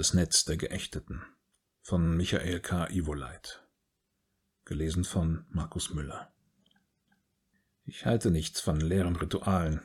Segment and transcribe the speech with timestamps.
[0.00, 1.20] Das Netz der Geächteten
[1.82, 2.88] von Michael K.
[2.88, 3.62] Ivoleit.
[4.64, 6.32] Gelesen von Markus Müller.
[7.84, 9.82] Ich halte nichts von leeren Ritualen,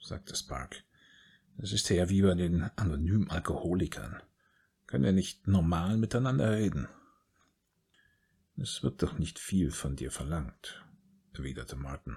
[0.00, 0.84] sagte Spark.
[1.58, 4.22] Es ist ja wie bei den anonymen Alkoholikern.
[4.86, 6.88] Können wir nicht normal miteinander reden?
[8.56, 10.82] Es wird doch nicht viel von dir verlangt,
[11.34, 12.16] erwiderte Martin.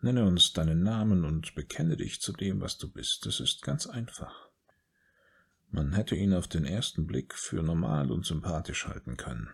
[0.00, 3.26] Nenne uns deinen Namen und bekenne dich zu dem, was du bist.
[3.26, 4.49] Es ist ganz einfach.
[5.70, 9.50] Man hätte ihn auf den ersten Blick für normal und sympathisch halten können.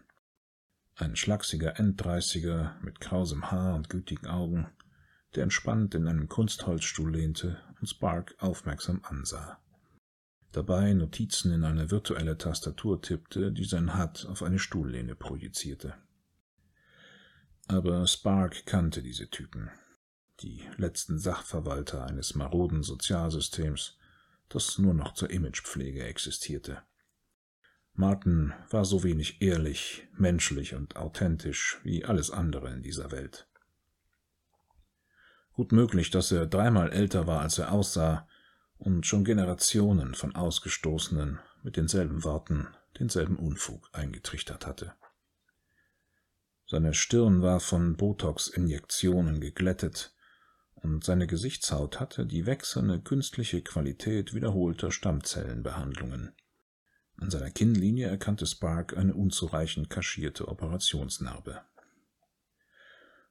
[0.95, 4.66] Ein schlachsiger Enddreißiger mit krausem Haar und gütigen Augen,
[5.34, 9.59] der entspannt in einem Kunstholzstuhl lehnte und Spark aufmerksam ansah.
[10.52, 15.95] Dabei Notizen in eine virtuelle Tastatur tippte, die sein HUD auf eine Stuhllehne projizierte.
[17.69, 19.70] Aber Spark kannte diese Typen,
[20.41, 23.98] die letzten Sachverwalter eines maroden Sozialsystems,
[24.48, 26.82] das nur noch zur Imagepflege existierte.
[27.95, 33.48] Martin war so wenig ehrlich, menschlich und authentisch wie alles andere in dieser Welt.
[35.53, 38.28] Gut möglich, dass er dreimal älter war, als er aussah,
[38.78, 44.94] und schon Generationen von Ausgestoßenen mit denselben Worten denselben Unfug eingetrichtert hatte.
[46.66, 50.16] Seine Stirn war von Botox-Injektionen geglättet,
[50.95, 56.33] und seine Gesichtshaut hatte die wechselnde künstliche Qualität wiederholter Stammzellenbehandlungen.
[57.19, 61.62] An seiner Kinnlinie erkannte Spark eine unzureichend kaschierte Operationsnarbe.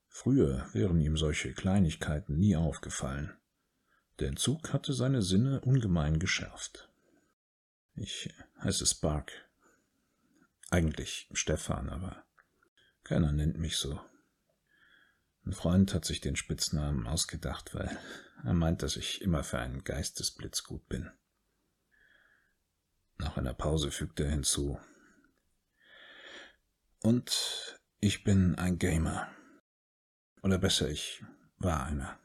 [0.07, 3.33] Früher wären ihm solche Kleinigkeiten nie aufgefallen.
[4.19, 6.89] Der Entzug hatte seine Sinne ungemein geschärft.
[7.95, 9.31] Ich heiße Spark.
[10.69, 12.23] Eigentlich Stefan, aber
[13.03, 13.99] keiner nennt mich so.
[15.45, 17.95] Ein Freund hat sich den Spitznamen ausgedacht, weil
[18.43, 21.11] er meint, dass ich immer für einen Geistesblitz gut bin.
[23.17, 24.79] Nach einer Pause fügte er hinzu.
[26.99, 29.29] Und ich bin ein Gamer.
[30.41, 31.23] Oder besser, ich
[31.57, 32.19] war einer.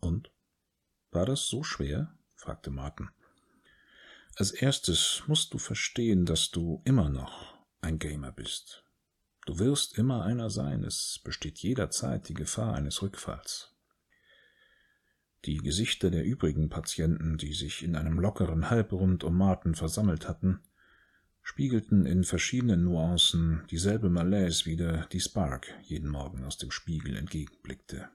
[0.00, 0.32] Und?
[1.10, 2.16] War das so schwer?
[2.34, 3.10] fragte Martin.
[4.34, 8.84] Als erstes musst du verstehen, dass du immer noch ein Gamer bist.
[9.48, 13.74] Du wirst immer einer sein, es besteht jederzeit die Gefahr eines Rückfalls.
[15.46, 20.60] Die Gesichter der übrigen Patienten, die sich in einem lockeren Halbrund um Martin versammelt hatten,
[21.40, 28.10] spiegelten in verschiedenen Nuancen dieselbe Malaise wider, die Spark jeden Morgen aus dem Spiegel entgegenblickte.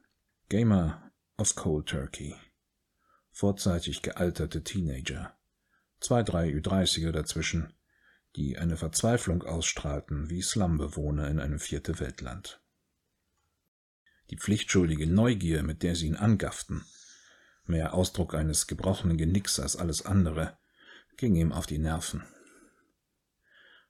[0.50, 2.36] Gamer of Cold Turkey,
[3.32, 5.36] vorzeitig gealterte Teenager,
[6.00, 7.74] zwei, drei Ü30er dazwischen,
[8.36, 12.62] die eine Verzweiflung ausstrahlten wie Slumbewohner in einem vierte Weltland.
[14.30, 16.84] Die pflichtschuldige Neugier, mit der sie ihn angafften,
[17.66, 20.58] mehr Ausdruck eines gebrochenen Genicks als alles andere,
[21.18, 22.24] ging ihm auf die Nerven.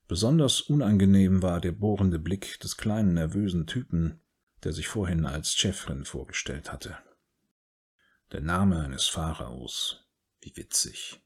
[0.08, 4.20] Besonders unangenehm war der bohrende Blick des kleinen nervösen Typen,
[4.64, 6.98] der sich vorhin als Chefrin vorgestellt hatte.
[8.32, 10.06] Der Name eines Pharaos,
[10.42, 11.23] wie witzig.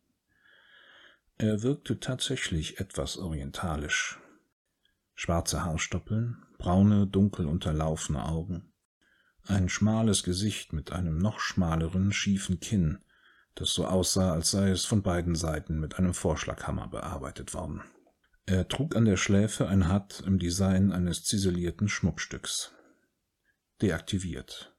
[1.39, 4.19] Er wirkte tatsächlich etwas orientalisch.
[5.13, 8.73] Schwarze Haarstoppeln, braune, dunkel unterlaufene Augen,
[9.43, 13.03] ein schmales Gesicht mit einem noch schmaleren, schiefen Kinn,
[13.53, 17.83] das so aussah, als sei es von beiden Seiten mit einem Vorschlaghammer bearbeitet worden.
[18.47, 22.73] Er trug an der Schläfe ein Hut im Design eines ziselierten Schmuckstücks.
[23.83, 24.75] Deaktiviert.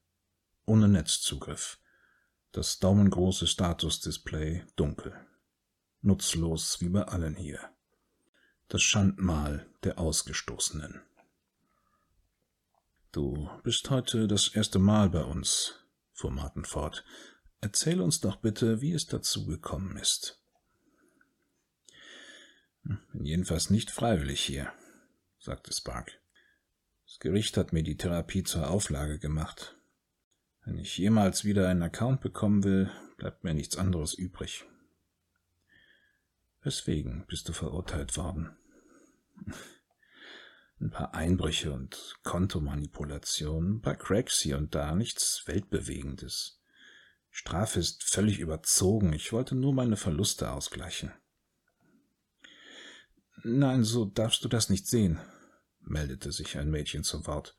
[0.67, 1.79] Ohne Netzzugriff.
[2.51, 5.15] Das daumengroße Statusdisplay dunkel
[6.01, 7.61] nutzlos wie bei allen hier.
[8.69, 11.01] Das Schandmal der Ausgestoßenen.
[13.13, 15.75] Du bist heute das erste Mal bei uns,
[16.13, 17.05] fuhr Martin fort.
[17.61, 20.41] Erzähl uns doch bitte, wie es dazu gekommen ist.
[22.85, 24.73] Bin jedenfalls nicht freiwillig hier,
[25.39, 26.21] sagte Spark.
[27.07, 29.77] Das Gericht hat mir die Therapie zur Auflage gemacht.
[30.65, 34.67] Wenn ich jemals wieder einen Account bekommen will, bleibt mir nichts anderes übrig.
[36.69, 38.55] Weswegen bist du verurteilt worden?
[40.79, 46.61] Ein paar Einbrüche und Kontomanipulationen, ein paar Cracks hier und da, nichts Weltbewegendes.
[47.31, 51.11] Strafe ist völlig überzogen, ich wollte nur meine Verluste ausgleichen.
[53.44, 55.19] Nein, so darfst du das nicht sehen,
[55.81, 57.56] meldete sich ein Mädchen zum Wort.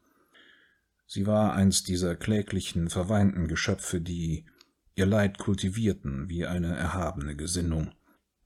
[1.07, 4.45] Sie war eins dieser kläglichen, verweinten Geschöpfe, die
[4.93, 7.95] ihr Leid kultivierten wie eine erhabene Gesinnung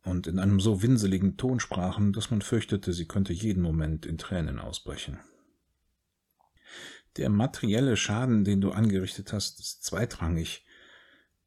[0.03, 4.17] und in einem so winseligen Ton sprachen, dass man fürchtete, sie könnte jeden Moment in
[4.17, 5.19] Tränen ausbrechen.
[7.17, 10.65] Der materielle Schaden, den du angerichtet hast, ist zweitrangig.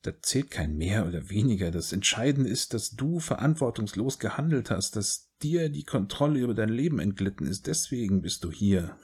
[0.03, 1.71] Da zählt kein mehr oder weniger.
[1.73, 7.01] Das Entscheidende ist, dass du verantwortungslos gehandelt hast, dass dir die Kontrolle über dein Leben
[7.01, 7.67] entglitten ist.
[7.67, 8.97] Deswegen bist du hier.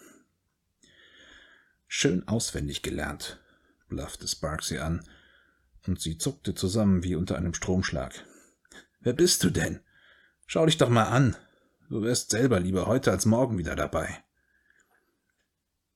[1.89, 3.41] Schön auswendig gelernt,
[3.89, 5.05] blaffte Sparks sie an,
[5.87, 8.25] und sie zuckte zusammen wie unter einem Stromschlag.
[9.03, 9.81] Wer bist du denn?
[10.47, 11.37] Schau dich doch mal an.
[11.89, 14.23] Du wärst selber lieber heute als morgen wieder dabei.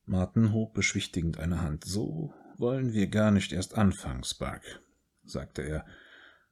[0.04, 1.84] Martin hob beschwichtigend eine Hand.
[1.84, 4.80] So wollen wir gar nicht erst anfangen, Spark,
[5.24, 5.86] sagte er,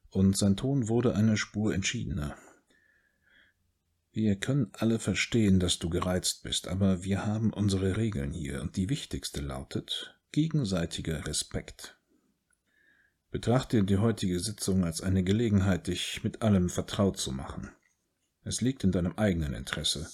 [0.09, 2.35] und sein Ton wurde eine Spur entschiedener.
[4.11, 8.77] Wir können alle verstehen, dass du gereizt bist, aber wir haben unsere Regeln hier, und
[8.77, 11.94] die wichtigste lautet gegenseitiger Respekt.
[13.35, 17.69] Betrachte die heutige Sitzung als eine Gelegenheit, dich mit allem vertraut zu machen.
[18.45, 20.09] Es liegt in deinem eigenen Interesse.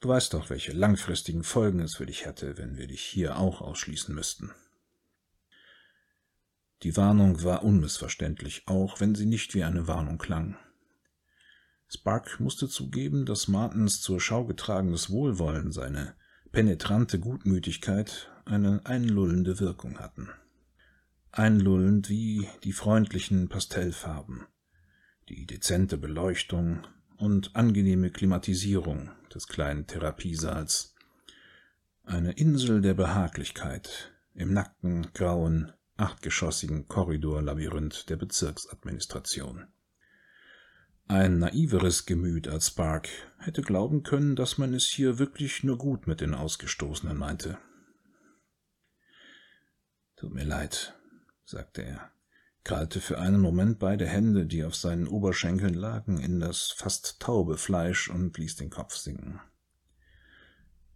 [0.00, 3.60] Du weißt doch, welche langfristigen Folgen es für dich hätte, wenn wir dich hier auch
[3.60, 4.50] ausschließen müssten.
[6.84, 10.56] Die Warnung war unmissverständlich, auch wenn sie nicht wie eine Warnung klang.
[11.86, 16.16] Spark musste zugeben, dass Martins zur Schau getragenes Wohlwollen, seine
[16.50, 20.30] penetrante Gutmütigkeit eine einlullende Wirkung hatten.
[21.38, 24.46] Einlullend wie die freundlichen Pastellfarben,
[25.28, 26.86] die dezente Beleuchtung
[27.18, 30.94] und angenehme Klimatisierung des kleinen Therapiesaals.
[32.04, 39.66] Eine Insel der Behaglichkeit im nackten, grauen, achtgeschossigen Korridorlabyrinth der Bezirksadministration.
[41.06, 46.06] Ein naiveres Gemüt als Spark hätte glauben können, dass man es hier wirklich nur gut
[46.06, 47.58] mit den Ausgestoßenen meinte.
[50.16, 50.95] Tut mir leid,
[51.46, 52.10] sagte er,
[52.64, 57.56] krallte für einen Moment beide Hände, die auf seinen Oberschenkeln lagen, in das fast taube
[57.56, 59.40] Fleisch und ließ den Kopf sinken.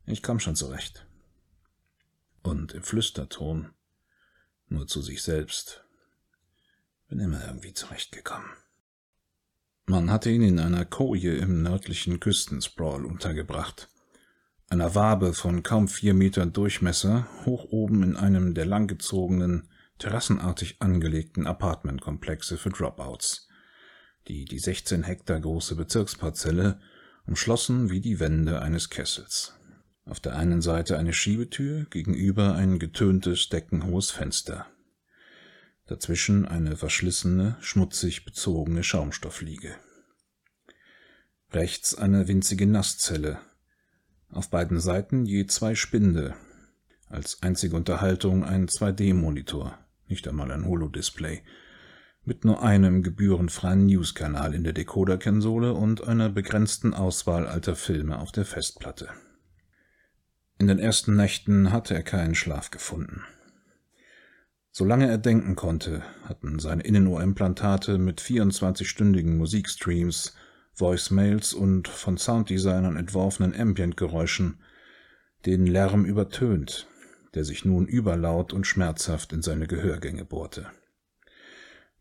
[0.06, 1.06] Ich komm schon zurecht.
[2.43, 3.70] Und im Flüsterton,
[4.69, 5.85] nur zu sich selbst,
[7.08, 8.50] bin immer irgendwie zurechtgekommen.
[9.87, 13.88] Man hatte ihn in einer Koje im nördlichen Küstensprawl untergebracht,
[14.69, 19.69] einer Wabe von kaum vier Metern Durchmesser, hoch oben in einem der langgezogenen,
[20.00, 23.49] terrassenartig angelegten Apartmentkomplexe für Dropouts,
[24.29, 26.81] die die 16 Hektar große Bezirksparzelle
[27.26, 29.55] umschlossen wie die Wände eines Kessels.
[30.06, 34.67] Auf der einen Seite eine Schiebetür, gegenüber ein getöntes, deckenhohes Fenster.
[35.87, 39.76] Dazwischen eine verschlissene, schmutzig bezogene Schaumstoffliege.
[41.52, 43.38] Rechts eine winzige Nasszelle.
[44.31, 46.35] Auf beiden Seiten je zwei Spinde.
[47.08, 49.79] Als einzige Unterhaltung ein 2D-Monitor
[50.11, 51.43] nicht einmal ein Holodisplay,
[52.25, 58.33] mit nur einem gebührenfreien News-Kanal in der Decoder-Konsole und einer begrenzten Auswahl alter Filme auf
[58.33, 59.09] der Festplatte.
[60.59, 63.23] In den ersten Nächten hatte er keinen Schlaf gefunden.
[64.71, 70.35] Solange er denken konnte, hatten seine Innenohrimplantate mit 24-stündigen Musikstreams,
[70.75, 74.61] Voicemails und von Sounddesignern entworfenen Ambient-Geräuschen
[75.47, 76.87] den Lärm übertönt,
[77.35, 80.71] der sich nun überlaut und schmerzhaft in seine Gehörgänge bohrte.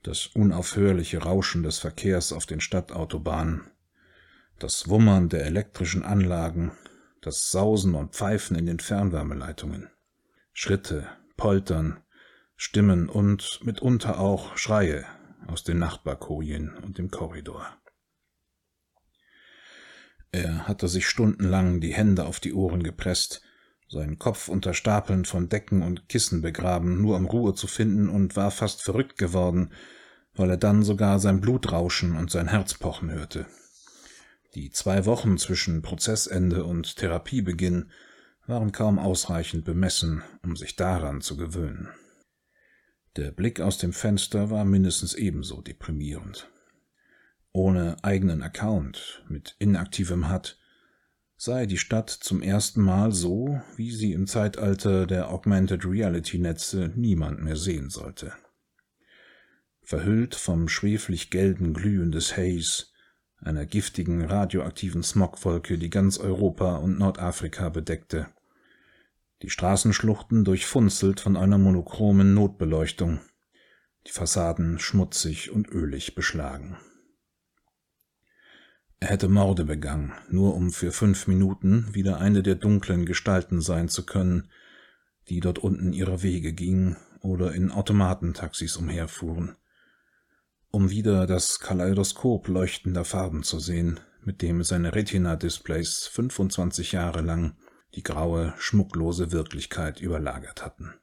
[0.03, 3.69] Das unaufhörliche Rauschen des Verkehrs auf den Stadtautobahnen,
[4.57, 6.71] das Wummern der elektrischen Anlagen,
[7.21, 9.89] das Sausen und Pfeifen in den Fernwärmeleitungen,
[10.53, 12.01] Schritte, Poltern,
[12.55, 15.05] Stimmen und mitunter auch Schreie
[15.47, 17.65] aus den Nachbarkojen und dem Korridor.
[20.31, 23.41] Er hatte sich stundenlang die Hände auf die Ohren gepresst,
[23.89, 28.35] seinen Kopf unter Stapeln von Decken und Kissen begraben, nur um Ruhe zu finden, und
[28.35, 29.71] war fast verrückt geworden,
[30.35, 33.47] weil er dann sogar sein Blut rauschen und sein Herz pochen hörte.
[34.55, 37.91] Die zwei Wochen zwischen Prozessende und Therapiebeginn
[38.47, 41.89] waren kaum ausreichend bemessen, um sich daran zu gewöhnen.
[43.15, 46.49] Der Blick aus dem Fenster war mindestens ebenso deprimierend.
[47.51, 50.57] Ohne eigenen Account, mit inaktivem HUD,
[51.41, 56.91] sei die Stadt zum ersten Mal so, wie sie im Zeitalter der Augmented Reality Netze
[56.97, 58.33] niemand mehr sehen sollte.
[59.81, 62.87] Verhüllt vom schweflich gelben Glühen des Haze,
[63.37, 68.27] einer giftigen radioaktiven Smogwolke, die ganz Europa und Nordafrika bedeckte.
[69.41, 73.21] Die Straßenschluchten durchfunzelt von einer monochromen Notbeleuchtung,
[74.07, 76.75] die Fassaden schmutzig und ölig beschlagen.
[79.01, 83.87] Er hätte Morde begangen, nur um für fünf Minuten wieder eine der dunklen Gestalten sein
[83.87, 84.49] zu können,
[85.29, 89.55] die dort unten ihre Wege gingen oder in Automatentaxis umherfuhren,
[90.69, 97.55] um wieder das Kaleidoskop leuchtender Farben zu sehen, mit dem seine Retina-Displays 25 Jahre lang
[97.95, 100.93] die graue, schmucklose Wirklichkeit überlagert hatten.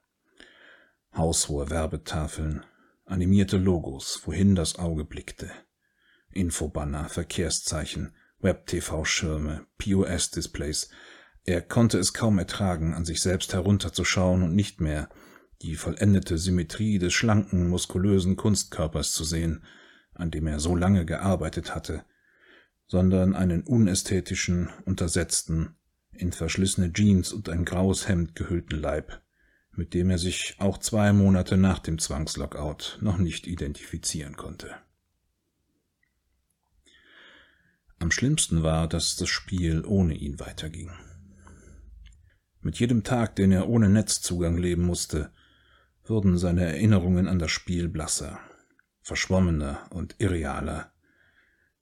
[1.16, 2.64] Haushohe Werbetafeln,
[3.06, 5.50] animierte Logos, wohin das Auge blickte.
[6.36, 10.90] Infobanner, Verkehrszeichen, Web-TV-Schirme, POS-Displays.
[11.44, 15.08] Er konnte es kaum ertragen, an sich selbst herunterzuschauen und nicht mehr
[15.62, 19.64] die vollendete Symmetrie des schlanken, muskulösen Kunstkörpers zu sehen,
[20.14, 22.04] an dem er so lange gearbeitet hatte,
[22.86, 25.76] sondern einen unästhetischen, untersetzten,
[26.12, 29.22] in verschlissene Jeans und ein graues Hemd gehüllten Leib,
[29.72, 34.74] mit dem er sich auch zwei Monate nach dem Zwangslockout noch nicht identifizieren konnte.
[37.98, 40.90] Am schlimmsten war, dass das Spiel ohne ihn weiterging.
[42.60, 45.30] Mit jedem Tag, den er ohne Netzzugang leben musste,
[46.04, 48.38] wurden seine Erinnerungen an das Spiel blasser,
[49.02, 50.92] verschwommener und irrealer,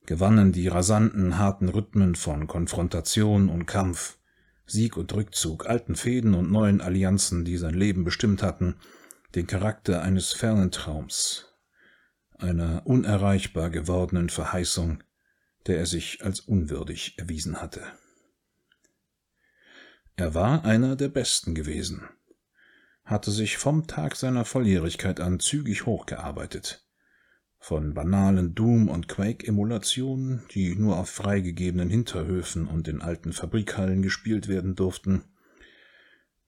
[0.06, 4.18] gewannen die rasanten, harten Rhythmen von Konfrontation und Kampf,
[4.66, 8.76] Sieg und Rückzug, alten Fäden und neuen Allianzen, die sein Leben bestimmt hatten,
[9.34, 11.54] den Charakter eines fernen Traums,
[12.38, 15.02] einer unerreichbar gewordenen Verheißung,
[15.66, 17.82] der er sich als unwürdig erwiesen hatte.
[20.16, 22.08] Er war einer der Besten gewesen,
[23.04, 26.86] hatte sich vom Tag seiner Volljährigkeit an zügig hochgearbeitet.
[27.58, 34.48] Von banalen Doom- und Quake-Emulationen, die nur auf freigegebenen Hinterhöfen und in alten Fabrikhallen gespielt
[34.48, 35.24] werden durften,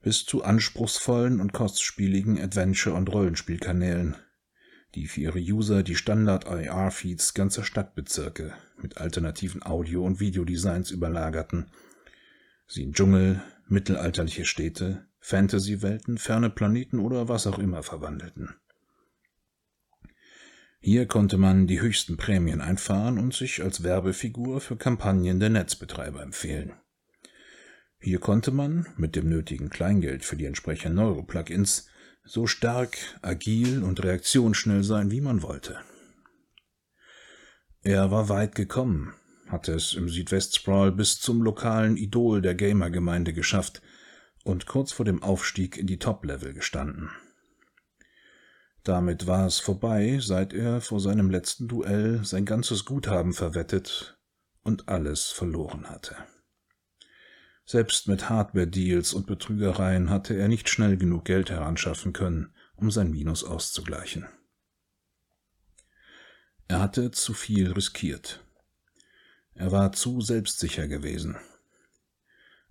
[0.01, 4.15] bis zu anspruchsvollen und kostspieligen Adventure- und Rollenspielkanälen,
[4.93, 11.71] die für ihre User die Standard-IR-Feeds ganzer Stadtbezirke mit alternativen Audio- und Videodesigns überlagerten,
[12.67, 18.55] sie in Dschungel, mittelalterliche Städte, Fantasy-Welten, ferne Planeten oder was auch immer verwandelten.
[20.79, 26.21] Hier konnte man die höchsten Prämien einfahren und sich als Werbefigur für Kampagnen der Netzbetreiber
[26.21, 26.73] empfehlen.
[27.99, 31.89] Hier konnte man, mit dem nötigen Kleingeld für die entsprechenden Neuro-Plugins,
[32.23, 35.79] so stark, agil und reaktionsschnell sein, wie man wollte.
[37.87, 39.13] Er war weit gekommen,
[39.47, 43.81] hatte es im Südwest-Sprawl bis zum lokalen Idol der Gamer-Gemeinde geschafft
[44.43, 47.11] und kurz vor dem Aufstieg in die Top-Level gestanden.
[48.83, 54.19] Damit war es vorbei, seit er vor seinem letzten Duell sein ganzes Guthaben verwettet
[54.63, 56.17] und alles verloren hatte.
[57.63, 63.11] Selbst mit Hardware-Deals und Betrügereien hatte er nicht schnell genug Geld heranschaffen können, um sein
[63.11, 64.27] Minus auszugleichen.
[66.67, 68.43] Er hatte zu viel riskiert.
[69.55, 71.37] Er war zu selbstsicher gewesen.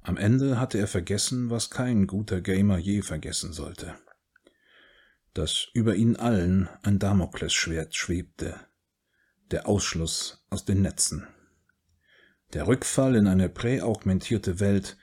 [0.03, 3.95] Am Ende hatte er vergessen, was kein guter Gamer je vergessen sollte.
[5.35, 8.55] Dass über ihnen allen ein Damoklesschwert schwebte,
[9.51, 11.27] der Ausschluss aus den Netzen.
[12.53, 14.97] Der Rückfall in eine präaugmentierte Welt,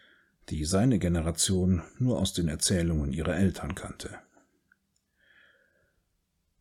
[0.50, 4.20] die seine Generation nur aus den Erzählungen ihrer Eltern kannte.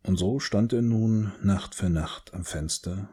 [0.02, 3.08] Und so stand er nun Nacht für Nacht am Fenster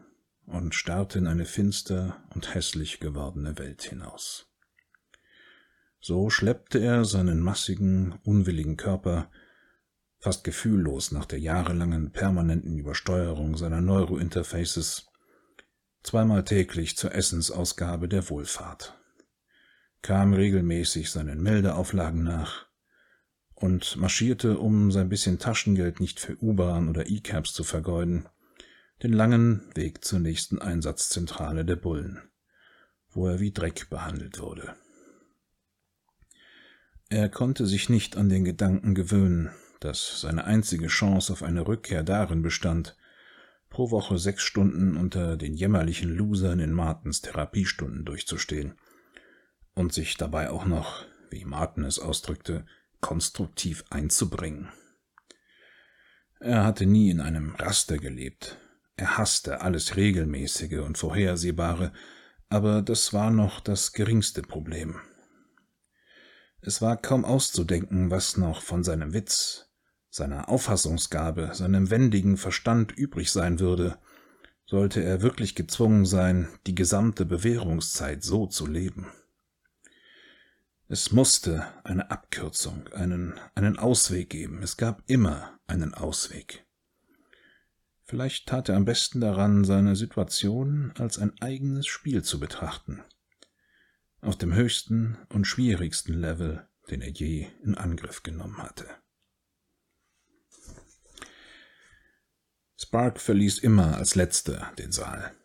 [0.46, 4.50] und starrte in eine finster und hässlich gewordene Welt hinaus.
[6.00, 9.30] So schleppte er seinen massigen, unwilligen Körper,
[10.18, 15.06] fast gefühllos nach der jahrelangen permanenten Übersteuerung seiner Neurointerfaces,
[16.02, 18.98] zweimal täglich zur Essensausgabe der Wohlfahrt,
[20.02, 22.69] kam regelmäßig seinen Meldeauflagen nach
[23.60, 28.26] und marschierte, um sein bisschen Taschengeld nicht für U-Bahn oder E-Cabs zu vergeuden,
[29.02, 32.20] den langen Weg zur nächsten Einsatzzentrale der Bullen,
[33.10, 34.74] wo er wie Dreck behandelt wurde.
[37.10, 39.50] Er konnte sich nicht an den Gedanken gewöhnen,
[39.80, 42.96] dass seine einzige Chance auf eine Rückkehr darin bestand,
[43.68, 48.74] pro Woche sechs Stunden unter den jämmerlichen Losern in Martens Therapiestunden durchzustehen
[49.74, 52.66] und sich dabei auch noch, wie Martin es ausdrückte,
[53.00, 54.70] konstruktiv einzubringen.
[56.40, 58.58] Er hatte nie in einem Raster gelebt.
[58.96, 61.92] Er hasste alles Regelmäßige und Vorhersehbare,
[62.48, 65.00] aber das war noch das geringste Problem.
[66.62, 69.70] Es war kaum auszudenken, was noch von seinem Witz,
[70.10, 73.98] seiner Auffassungsgabe, seinem wendigen Verstand übrig sein würde,
[74.66, 79.10] sollte er wirklich gezwungen sein, die gesamte Bewährungszeit so zu leben.
[80.92, 84.60] Es musste eine Abkürzung, einen, einen Ausweg geben.
[84.60, 86.66] Es gab immer einen Ausweg.
[88.02, 93.04] Vielleicht tat er am besten daran, seine Situation als ein eigenes Spiel zu betrachten
[94.20, 98.88] auf dem höchsten und schwierigsten Level, den er je in Angriff genommen hatte.
[102.76, 105.39] Spark verließ immer als letzter den Saal.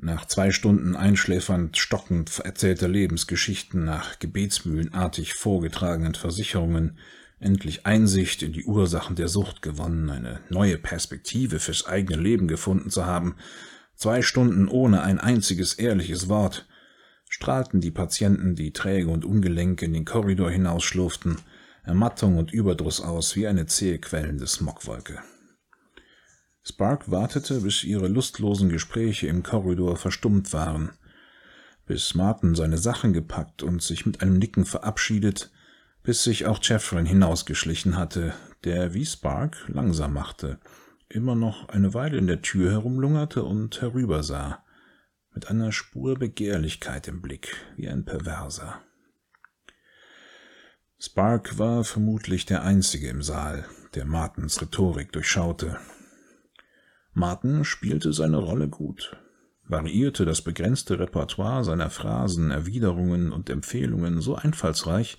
[0.00, 6.98] Nach zwei Stunden einschläfernd, stockend erzählter Lebensgeschichten, nach gebetsmühlenartig vorgetragenen Versicherungen,
[7.40, 12.90] endlich Einsicht in die Ursachen der Sucht gewonnen, eine neue Perspektive fürs eigene Leben gefunden
[12.90, 13.34] zu haben,
[13.96, 16.68] zwei Stunden ohne ein einziges ehrliches Wort,
[17.28, 21.38] strahlten die Patienten, die träge und ungelenk in den Korridor hinausschlurften,
[21.82, 25.18] Ermattung und Überdruss aus wie eine zähe quellende Smogwolke.
[26.68, 30.90] Spark wartete, bis ihre lustlosen Gespräche im Korridor verstummt waren,
[31.86, 35.50] bis Martin seine Sachen gepackt und sich mit einem Nicken verabschiedet,
[36.02, 38.34] bis sich auch Jeffrin hinausgeschlichen hatte,
[38.64, 40.58] der wie Spark langsam machte,
[41.08, 44.62] immer noch eine Weile in der Tür herumlungerte und herübersah,
[45.34, 48.82] mit einer Spur Begehrlichkeit im Blick, wie ein Perverser.
[50.98, 55.78] Spark war vermutlich der Einzige im Saal, der Martens Rhetorik durchschaute.
[57.18, 59.16] Martin spielte seine Rolle gut,
[59.64, 65.18] variierte das begrenzte Repertoire seiner Phrasen, Erwiderungen und Empfehlungen so einfallsreich,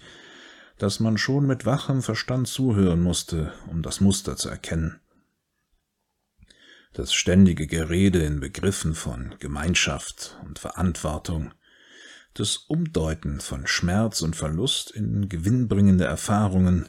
[0.77, 5.01] dass man schon mit wachem Verstand zuhören musste, um das Muster zu erkennen.
[6.93, 11.53] Das ständige Gerede in Begriffen von Gemeinschaft und Verantwortung,
[12.33, 16.87] das Umdeuten von Schmerz und Verlust in gewinnbringende Erfahrungen,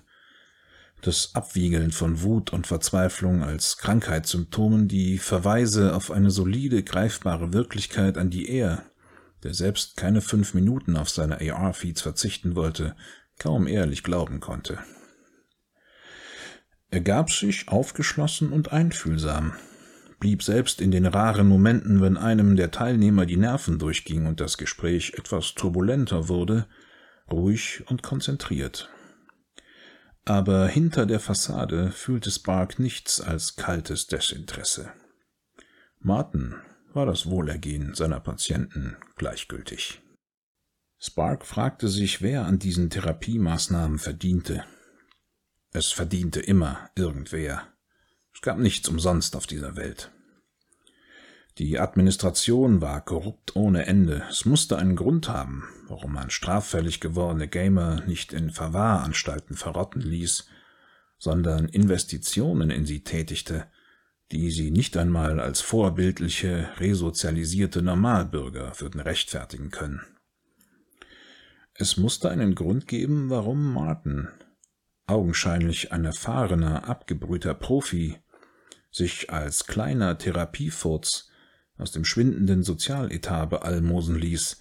[1.03, 8.19] das Abwiegeln von Wut und Verzweiflung als Krankheitssymptomen, die Verweise auf eine solide, greifbare Wirklichkeit,
[8.19, 8.85] an die er,
[9.43, 12.95] der selbst keine fünf Minuten auf seine AR-Feeds verzichten wollte,
[13.39, 14.79] kaum ehrlich glauben konnte.
[16.91, 19.55] Er gab sich aufgeschlossen und einfühlsam,
[20.19, 24.59] blieb selbst in den raren Momenten, wenn einem der Teilnehmer die Nerven durchging und das
[24.59, 26.67] Gespräch etwas turbulenter wurde,
[27.31, 28.91] ruhig und konzentriert.
[30.25, 34.93] Aber hinter der Fassade fühlte Spark nichts als kaltes Desinteresse.
[35.99, 36.57] Martin
[36.93, 40.03] war das Wohlergehen seiner Patienten gleichgültig.
[40.99, 44.65] Spark fragte sich, wer an diesen Therapiemaßnahmen verdiente.
[45.73, 47.67] Es verdiente immer irgendwer.
[48.35, 50.11] Es gab nichts umsonst auf dieser Welt.
[51.59, 54.23] Die Administration war korrupt ohne Ende.
[54.31, 60.47] Es musste einen Grund haben, warum man straffällig gewordene Gamer nicht in Verwahranstalten verrotten ließ,
[61.19, 63.67] sondern Investitionen in sie tätigte,
[64.33, 70.01] die sie nicht einmal als vorbildliche, resozialisierte Normalbürger würden rechtfertigen können.
[71.75, 74.29] Es musste einen Grund geben, warum Martin,
[75.07, 78.19] augenscheinlich ein erfahrener, abgebrühter Profi,
[78.93, 81.30] sich als kleiner Therapiefurz
[81.81, 84.61] aus dem schwindenden Sozialetat bealmosen ließ,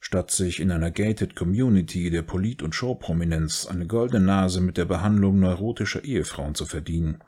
[0.00, 4.84] statt sich in einer gated Community der Polit- und Showprominenz eine goldene Nase mit der
[4.84, 7.22] Behandlung neurotischer Ehefrauen zu verdienen,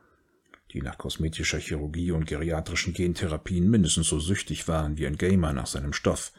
[0.72, 5.66] die nach kosmetischer Chirurgie und geriatrischen Gentherapien mindestens so süchtig waren wie ein Gamer nach
[5.66, 6.32] seinem Stoff,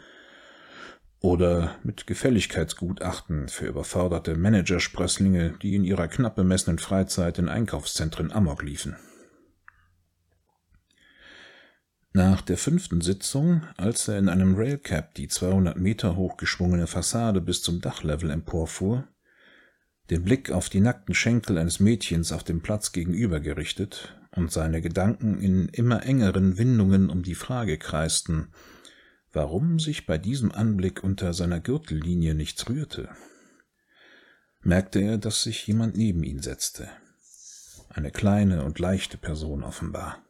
[1.21, 8.61] oder mit Gefälligkeitsgutachten für überforderte Managersprösslinge, die in ihrer knapp bemessenen Freizeit in Einkaufszentren amok
[8.61, 8.95] liefen.
[12.15, 17.41] Nach der fünften Sitzung, als er in einem Railcab die 200 Meter hoch geschwungene Fassade
[17.41, 19.05] bis zum Dachlevel emporfuhr,
[20.09, 24.81] den Blick auf die nackten Schenkel eines Mädchens auf dem Platz gegenüber gerichtet und seine
[24.81, 28.47] Gedanken in immer engeren Windungen um die Frage kreisten,
[29.33, 33.09] warum sich bei diesem Anblick unter seiner Gürtellinie nichts rührte,
[34.61, 36.87] merkte er, dass sich jemand neben ihn setzte.
[37.89, 40.24] Eine kleine und leichte Person offenbar.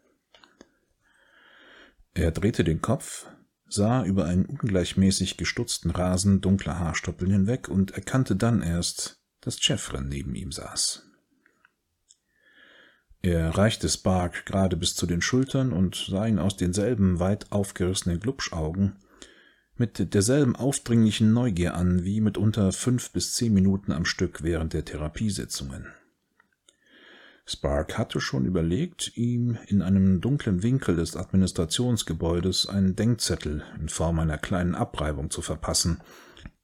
[2.15, 3.27] Er drehte den Kopf,
[3.67, 10.07] sah über einen ungleichmäßig gestutzten Rasen dunkler Haarstoppeln hinweg und erkannte dann erst, dass Jeffren
[10.07, 11.03] neben ihm saß.
[13.21, 18.19] Er reichte Spark gerade bis zu den Schultern und sah ihn aus denselben weit aufgerissenen
[18.19, 18.95] Glubschaugen
[19.75, 24.85] mit derselben aufdringlichen Neugier an wie mitunter fünf bis zehn Minuten am Stück während der
[24.85, 25.87] Therapiesitzungen.
[27.47, 34.19] Spark hatte schon überlegt, ihm in einem dunklen Winkel des Administrationsgebäudes einen Denkzettel in Form
[34.19, 36.01] einer kleinen Abreibung zu verpassen,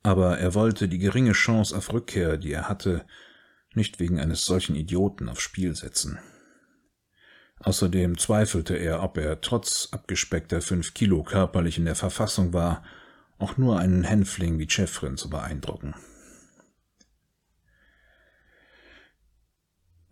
[0.02, 3.06] aber er wollte die geringe Chance auf Rückkehr, die er hatte,
[3.76, 6.17] nicht wegen eines solchen Idioten aufs Spiel setzen.
[7.60, 12.84] Außerdem zweifelte er, ob er trotz abgespeckter fünf Kilo körperlich in der Verfassung war,
[13.38, 15.94] auch nur einen Hänfling wie Chefrin zu beeindrucken.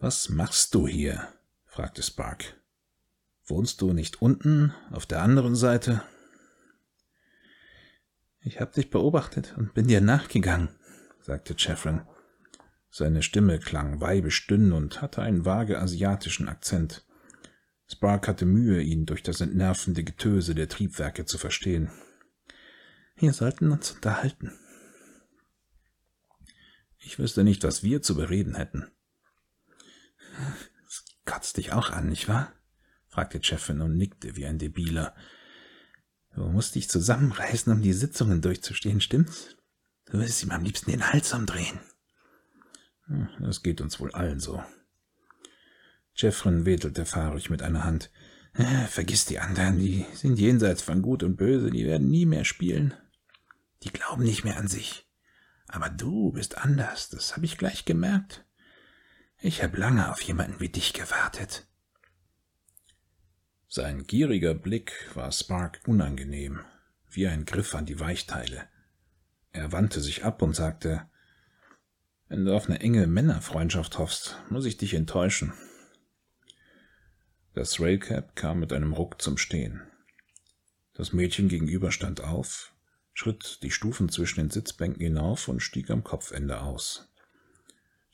[0.01, 1.27] Was machst du hier?
[1.65, 2.57] fragte Spark.
[3.45, 6.01] Wohnst du nicht unten, auf der anderen Seite?
[8.39, 10.69] Ich hab dich beobachtet und bin dir nachgegangen,
[11.19, 12.03] sagte Chefrin.
[12.89, 17.05] Seine Stimme klang weibisch dünn und hatte einen vage asiatischen Akzent.
[17.85, 21.91] Spark hatte Mühe, ihn durch das entnervende Getöse der Triebwerke zu verstehen.
[23.17, 24.57] Wir sollten uns unterhalten.
[26.99, 28.89] Ich wüsste nicht, was wir zu bereden hätten
[30.85, 32.53] Das kotzt dich auch an, nicht wahr?
[33.07, 35.15] fragte Chefin und nickte wie ein Debiler.
[36.35, 39.57] Du musst dich zusammenreißen, um die Sitzungen durchzustehen, stimmt's?
[40.05, 41.79] Du willst ihm am liebsten den Hals umdrehen.
[43.05, 44.63] Hm, das geht uns wohl allen so.
[46.15, 48.11] Jeffrin wedelte fahrig mit einer Hand.
[48.53, 52.45] Äh, vergiss die anderen, die sind jenseits von Gut und Böse, die werden nie mehr
[52.45, 52.93] spielen.
[53.83, 55.07] Die glauben nicht mehr an sich.
[55.67, 58.45] Aber du bist anders, das habe ich gleich gemerkt.
[59.41, 61.65] Ich habe lange auf jemanden wie dich gewartet.
[63.69, 66.59] Sein gieriger Blick war Spark unangenehm,
[67.09, 68.67] wie ein Griff an die Weichteile.
[69.51, 71.07] Er wandte sich ab und sagte,
[72.27, 75.53] wenn du auf eine enge Männerfreundschaft hoffst, muss ich dich enttäuschen.
[77.53, 79.81] Das Railcab kam mit einem Ruck zum Stehen.
[80.93, 82.73] Das Mädchen gegenüber stand auf,
[83.13, 87.08] schritt die Stufen zwischen den Sitzbänken hinauf und stieg am Kopfende aus.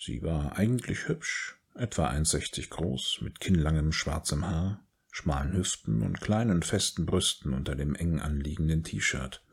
[0.06, 6.62] Sie war eigentlich hübsch, etwa 1,60 groß, mit kinnlangem schwarzem Haar, schmalen Hüften und kleinen
[6.62, 9.44] festen Brüsten unter dem eng anliegenden T-Shirt.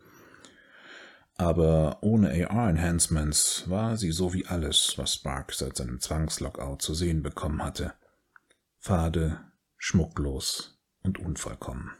[1.37, 7.23] Aber ohne AR-Enhancements war sie so wie alles, was Spark seit seinem Zwangslockout zu sehen
[7.23, 7.95] bekommen hatte.
[8.79, 9.41] Fade,
[9.79, 11.93] schmucklos und unvollkommen.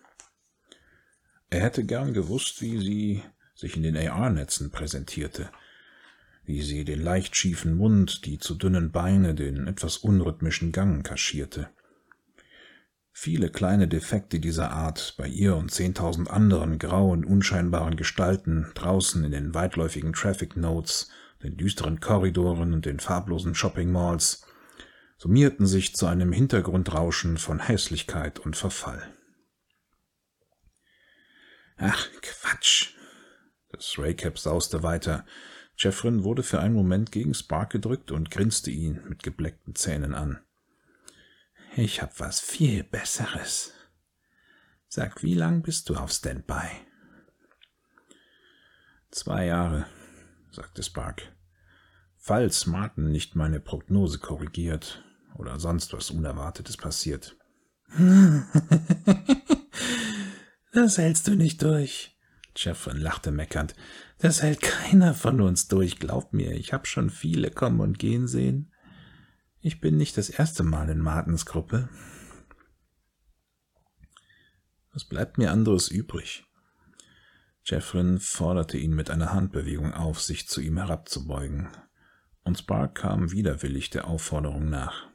[1.49, 3.23] Er hätte gern gewusst, wie sie
[3.55, 5.51] sich in den AR-Netzen präsentierte,
[6.53, 11.71] wie sie den leicht schiefen Mund, die zu dünnen Beine, den etwas unrhythmischen Gang kaschierte.
[13.11, 19.31] Viele kleine Defekte dieser Art bei ihr und zehntausend anderen grauen, unscheinbaren Gestalten draußen in
[19.31, 21.09] den weitläufigen Traffic Notes,
[21.43, 24.45] den düsteren Korridoren und den farblosen Shopping Malls
[25.17, 29.03] summierten sich zu einem Hintergrundrauschen von Hässlichkeit und Verfall.
[31.79, 32.91] Ach, Quatsch.
[33.71, 35.25] Das Raycap sauste weiter.
[35.83, 40.39] Jeffrin wurde für einen Moment gegen Spark gedrückt und grinste ihn mit gebleckten Zähnen an.
[41.75, 43.73] Ich hab was viel Besseres.
[44.87, 46.69] Sag, wie lang bist du auf Standby?
[49.11, 49.87] Zwei Jahre,
[50.53, 51.35] sagte Spark.
[52.17, 55.03] Falls Martin nicht meine Prognose korrigiert
[55.35, 57.37] oder sonst was Unerwartetes passiert.
[60.73, 62.17] das hältst du nicht durch.
[62.55, 63.75] Jeffrin lachte meckernd.
[64.23, 66.53] Das hält keiner von uns durch, glaub mir.
[66.53, 68.73] Ich hab schon viele kommen und gehen sehen.
[69.61, 71.89] Ich bin nicht das erste Mal in Martens Gruppe.
[74.93, 76.45] Was bleibt mir anderes übrig?
[77.65, 81.69] Jeffrin forderte ihn mit einer Handbewegung auf, sich zu ihm herabzubeugen,
[82.45, 85.09] und Spark kam widerwillig der Aufforderung nach.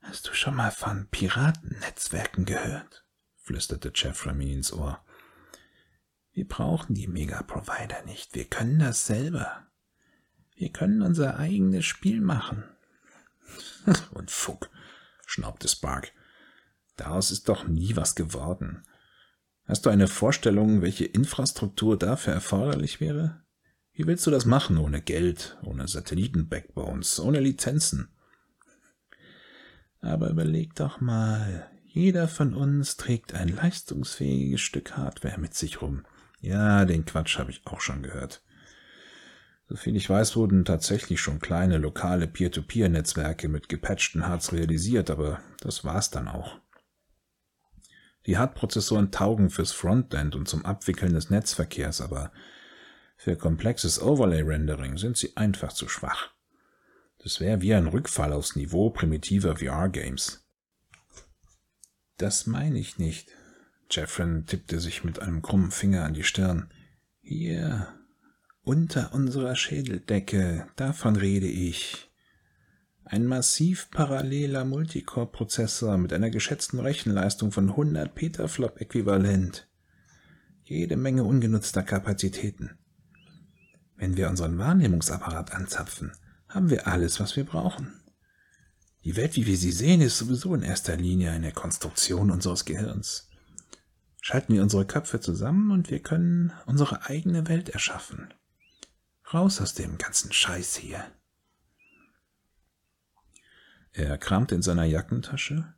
[0.00, 3.04] Hast du schon mal von Piratennetzwerken gehört?
[3.36, 5.04] flüsterte Jeffrey ihm ins Ohr.
[6.32, 9.66] Wir brauchen die Mega-Provider nicht, wir können das selber.
[10.54, 12.64] Wir können unser eigenes Spiel machen.
[14.12, 14.70] Und Fuck,
[15.26, 16.12] schnaubte Spark.
[16.96, 18.84] Daraus ist doch nie was geworden.
[19.64, 23.42] Hast du eine Vorstellung, welche Infrastruktur dafür erforderlich wäre?
[23.92, 28.08] Wie willst du das machen ohne Geld, ohne Satelliten-Backbones, ohne Lizenzen?
[30.00, 36.04] Aber überleg doch mal, jeder von uns trägt ein leistungsfähiges Stück Hardware mit sich rum.
[36.40, 38.42] Ja, den Quatsch habe ich auch schon gehört.
[39.68, 45.84] Soviel ich weiß, wurden tatsächlich schon kleine lokale Peer-to-Peer-Netzwerke mit gepatchten Hards realisiert, aber das
[45.84, 46.58] war's dann auch.
[48.26, 52.32] Die Hard-Prozessoren taugen fürs Frontend und zum Abwickeln des Netzverkehrs, aber
[53.16, 56.30] für komplexes Overlay-Rendering sind sie einfach zu schwach.
[57.18, 60.44] Das wäre wie ein Rückfall aufs Niveau primitiver VR-Games.
[62.16, 63.28] Das meine ich nicht.
[63.90, 66.70] Jeffrin tippte sich mit einem krummen Finger an die Stirn.
[67.20, 67.88] Hier,
[68.62, 72.10] unter unserer Schädeldecke, davon rede ich.
[73.04, 79.66] Ein massiv paralleler Multicore-Prozessor mit einer geschätzten Rechenleistung von 100 Petaflop-Äquivalent.
[80.62, 82.78] Jede Menge ungenutzter Kapazitäten.
[83.96, 86.12] Wenn wir unseren Wahrnehmungsapparat anzapfen,
[86.48, 88.00] haben wir alles, was wir brauchen.
[89.04, 93.29] Die Welt, wie wir sie sehen, ist sowieso in erster Linie eine Konstruktion unseres Gehirns.
[94.20, 98.32] Schalten wir unsere Köpfe zusammen und wir können unsere eigene Welt erschaffen.
[99.32, 101.04] Raus aus dem ganzen Scheiß hier.
[103.92, 105.74] Er kramte in seiner Jackentasche,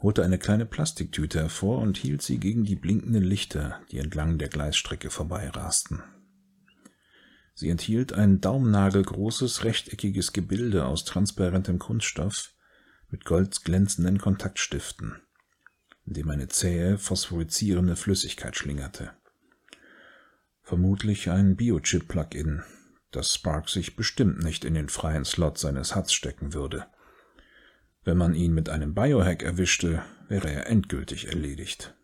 [0.00, 4.48] holte eine kleine Plastiktüte hervor und hielt sie gegen die blinkenden Lichter, die entlang der
[4.48, 6.02] Gleisstrecke vorbeirasten.
[7.54, 12.54] Sie enthielt ein daumennagelgroßes rechteckiges Gebilde aus transparentem Kunststoff
[13.08, 15.20] mit goldglänzenden Kontaktstiften,
[16.08, 19.12] in dem eine zähe, phosphorizierende Flüssigkeit schlingerte.
[20.62, 22.62] Vermutlich ein Biochip-Plugin,
[23.10, 26.86] dass Spark sich bestimmt nicht in den freien Slot seines Huts stecken würde.
[28.04, 31.94] Wenn man ihn mit einem Biohack erwischte, wäre er endgültig erledigt.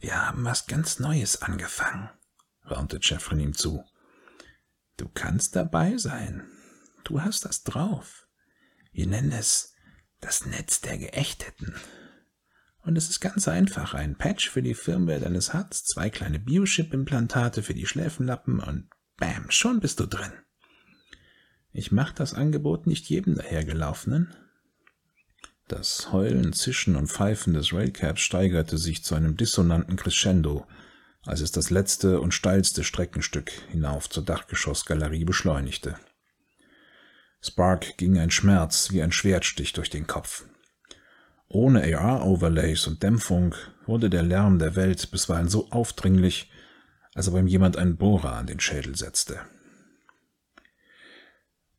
[0.00, 2.10] Wir haben was ganz Neues angefangen,
[2.70, 3.82] raunte Jeffrin ihm zu.
[4.98, 6.46] Du kannst dabei sein.
[7.04, 8.26] Du hast das drauf.
[8.92, 9.69] Wir nennen es
[10.20, 11.74] das Netz der Geächteten.
[12.82, 13.94] Und es ist ganz einfach.
[13.94, 19.50] Ein Patch für die Firmware deines Huts, zwei kleine Biochip-Implantate für die Schläfenlappen und bam,
[19.50, 20.32] schon bist du drin.
[21.72, 24.34] Ich mach das Angebot nicht jedem dahergelaufenen.
[25.68, 30.66] Das Heulen, Zischen und Pfeifen des Railcaps steigerte sich zu einem dissonanten Crescendo,
[31.24, 35.96] als es das letzte und steilste Streckenstück hinauf zur Dachgeschossgalerie beschleunigte.
[37.42, 40.44] Spark ging ein Schmerz wie ein Schwertstich durch den Kopf.
[41.48, 43.54] Ohne AR-Overlays und Dämpfung
[43.86, 46.50] wurde der Lärm der Welt bisweilen so aufdringlich,
[47.14, 49.40] als ob ihm jemand einen Bohrer an den Schädel setzte.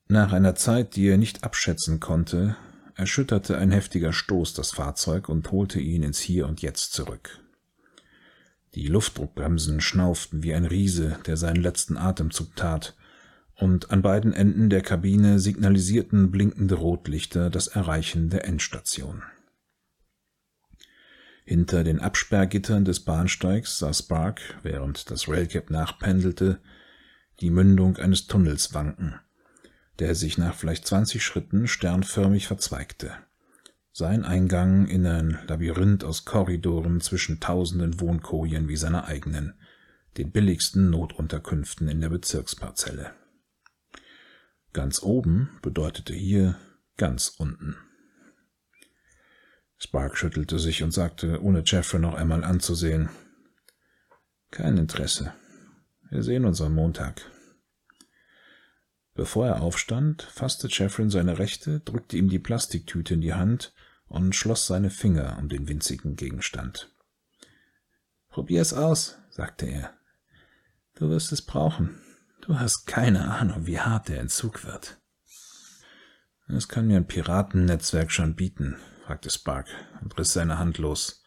[0.07, 2.57] Nach einer Zeit, die er nicht abschätzen konnte,
[2.95, 7.39] erschütterte ein heftiger Stoß das Fahrzeug und holte ihn ins Hier und Jetzt zurück.
[8.75, 12.95] Die Luftdruckbremsen schnauften wie ein Riese, der seinen letzten Atemzug tat,
[13.61, 19.21] und an beiden Enden der Kabine signalisierten blinkende Rotlichter das Erreichen der Endstation.
[21.45, 26.59] Hinter den Absperrgittern des Bahnsteigs sah Spark, während das Railcap nachpendelte,
[27.39, 29.19] die Mündung eines Tunnels wanken,
[29.99, 33.11] der sich nach vielleicht zwanzig Schritten sternförmig verzweigte.
[33.91, 39.53] Sein Eingang in ein Labyrinth aus Korridoren zwischen tausenden Wohnkojen wie seiner eigenen,
[40.17, 43.13] den billigsten Notunterkünften in der Bezirksparzelle.
[44.73, 46.57] Ganz oben bedeutete hier
[46.97, 47.77] ganz unten.
[49.77, 53.09] Spark schüttelte sich und sagte, ohne Jeffrey noch einmal anzusehen.
[54.51, 55.33] Kein Interesse.
[56.09, 57.21] Wir sehen uns am Montag.
[59.13, 63.73] Bevor er aufstand, fasste Jeffrin seine rechte, drückte ihm die Plastiktüte in die Hand
[64.07, 66.93] und schloss seine Finger um den winzigen Gegenstand.
[68.29, 69.93] Probier's aus, sagte er.
[70.95, 71.99] Du wirst es brauchen.
[72.41, 74.99] Du hast keine Ahnung, wie hart der Entzug wird.
[76.47, 79.67] Das kann mir ein Piratennetzwerk schon bieten, fragte Spark
[80.01, 81.23] und riss seine Hand los.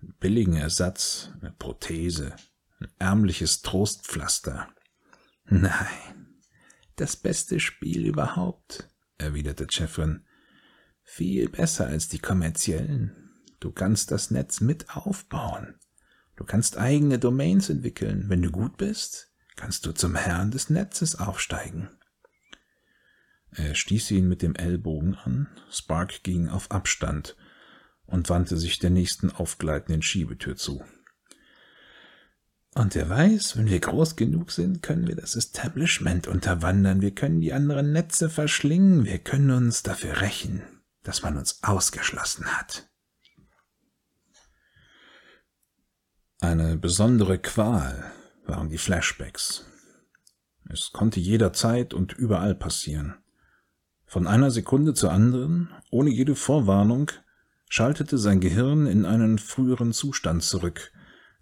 [0.00, 2.34] Einen billigen Ersatz, eine Prothese,
[2.80, 4.68] ein ärmliches Trostpflaster.
[5.44, 6.40] Nein,
[6.96, 10.24] das beste Spiel überhaupt, erwiderte Chefrin.
[11.02, 13.30] Viel besser als die kommerziellen.
[13.60, 15.78] Du kannst das Netz mit aufbauen.
[16.36, 18.24] Du kannst eigene Domains entwickeln.
[18.28, 21.90] Wenn du gut bist, kannst du zum Herrn des Netzes aufsteigen.
[23.54, 27.36] Er stieß ihn mit dem Ellbogen an, Spark ging auf Abstand
[28.06, 30.82] und wandte sich der nächsten aufgleitenden Schiebetür zu.
[32.74, 37.40] Und wer weiß, wenn wir groß genug sind, können wir das Establishment unterwandern, wir können
[37.40, 40.62] die anderen Netze verschlingen, wir können uns dafür rächen,
[41.02, 42.88] dass man uns ausgeschlossen hat.
[46.40, 48.10] Eine besondere Qual
[48.52, 49.64] waren die Flashbacks.
[50.68, 53.14] Es konnte jederzeit und überall passieren.
[54.04, 57.10] Von einer Sekunde zur anderen, ohne jede Vorwarnung,
[57.70, 60.92] schaltete sein Gehirn in einen früheren Zustand zurück,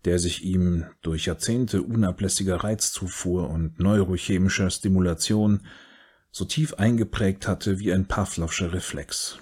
[0.04, 5.66] der sich ihm durch Jahrzehnte unablässiger Reizzufuhr und neurochemischer Stimulation
[6.30, 9.40] so tief eingeprägt hatte wie ein Pavlovscher Reflex.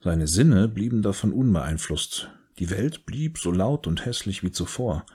[0.00, 5.06] Seine Sinne blieben davon unbeeinflusst, die Welt blieb so laut und hässlich wie zuvor,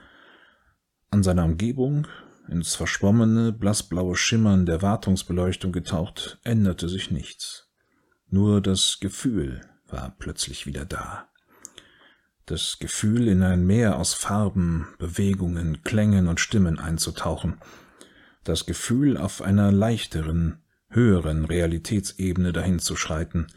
[1.10, 2.06] an seiner Umgebung,
[2.48, 7.68] ins verschwommene, blassblaue Schimmern der Wartungsbeleuchtung getaucht, änderte sich nichts.
[8.28, 11.28] Nur das Gefühl war plötzlich wieder da.
[12.46, 17.60] Das Gefühl, in ein Meer aus Farben, Bewegungen, Klängen und Stimmen einzutauchen.
[18.44, 23.48] Das Gefühl, auf einer leichteren, höheren Realitätsebene dahinzuschreiten,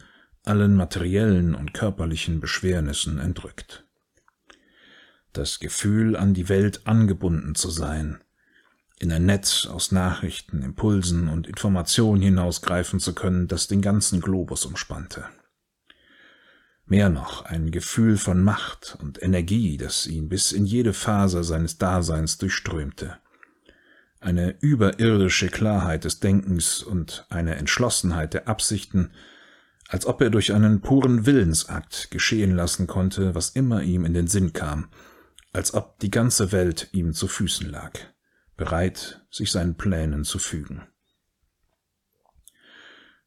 [0.44, 3.86] allen materiellen und körperlichen Beschwernissen entrückt
[5.34, 8.20] das Gefühl, an die Welt angebunden zu sein,
[9.00, 14.66] in ein Netz aus Nachrichten, Impulsen und Informationen hinausgreifen zu können, das den ganzen Globus
[14.66, 15.26] umspannte.
[16.86, 21.78] Mehr noch ein Gefühl von Macht und Energie, das ihn bis in jede Faser seines
[21.78, 23.18] Daseins durchströmte.
[24.20, 29.12] Eine überirdische Klarheit des Denkens und eine Entschlossenheit der Absichten,
[29.88, 34.28] als ob er durch einen puren Willensakt geschehen lassen konnte, was immer ihm in den
[34.28, 34.90] Sinn kam,
[35.54, 37.94] als ob die ganze Welt ihm zu Füßen lag,
[38.58, 40.82] bereit, sich seinen Plänen zu fügen.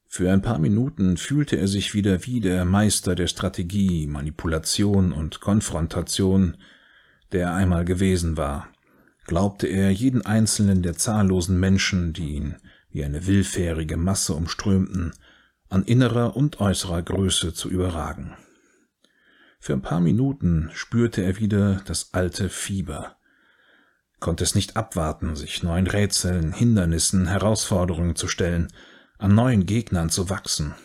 [0.09, 5.41] Für ein paar Minuten fühlte er sich wieder wie der Meister der Strategie, Manipulation und
[5.41, 6.57] Konfrontation,
[7.33, 8.69] der er einmal gewesen war,
[9.27, 12.57] glaubte er jeden einzelnen der zahllosen Menschen, die ihn
[12.91, 15.13] wie eine willfährige Masse umströmten,
[15.69, 18.37] an innerer und äußerer Größe zu überragen.
[19.67, 23.17] Für ein paar Minuten spürte er wieder das alte Fieber,
[24.21, 28.69] konnte es nicht abwarten, sich neuen Rätseln, Hindernissen, Herausforderungen zu stellen,
[29.19, 30.77] an neuen Gegnern zu wachsen.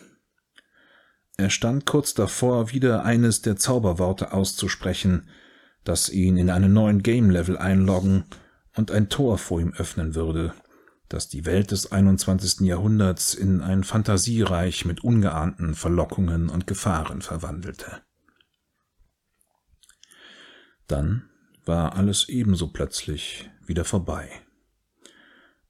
[1.36, 5.28] Er stand kurz davor, wieder eines der Zauberworte auszusprechen,
[5.84, 8.24] das ihn in einen neuen Game-Level einloggen
[8.74, 10.54] und ein Tor vor ihm öffnen würde,
[11.08, 12.66] das die Welt des 21.
[12.66, 18.02] Jahrhunderts in ein Fantasiereich mit ungeahnten Verlockungen und Gefahren verwandelte.
[20.92, 21.30] Dann
[21.64, 24.30] war alles ebenso plötzlich wieder vorbei.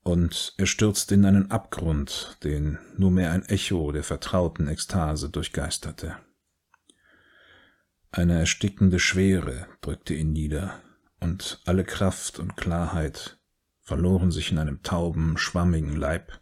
[0.03, 6.17] Und er stürzte in einen Abgrund, den nur mehr ein Echo der vertrauten Ekstase durchgeisterte.
[8.11, 10.83] Eine erstickende Schwere drückte ihn nieder,
[11.21, 13.39] und alle Kraft und Klarheit
[13.81, 16.41] verloren sich in einem tauben, schwammigen Leib,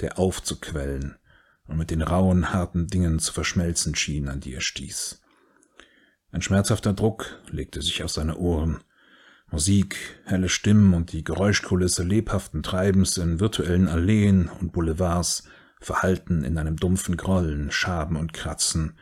[0.00, 1.18] der aufzuquellen
[1.66, 5.20] und mit den rauen, harten Dingen zu verschmelzen schien, an die er stieß.
[6.34, 8.82] Ein schmerzhafter Druck legte sich aus seine Ohren.
[9.52, 15.44] Musik, helle Stimmen und die Geräuschkulisse lebhaften Treibens in virtuellen Alleen und Boulevards
[15.80, 18.98] verhallten in einem dumpfen Grollen, Schaben und Kratzen,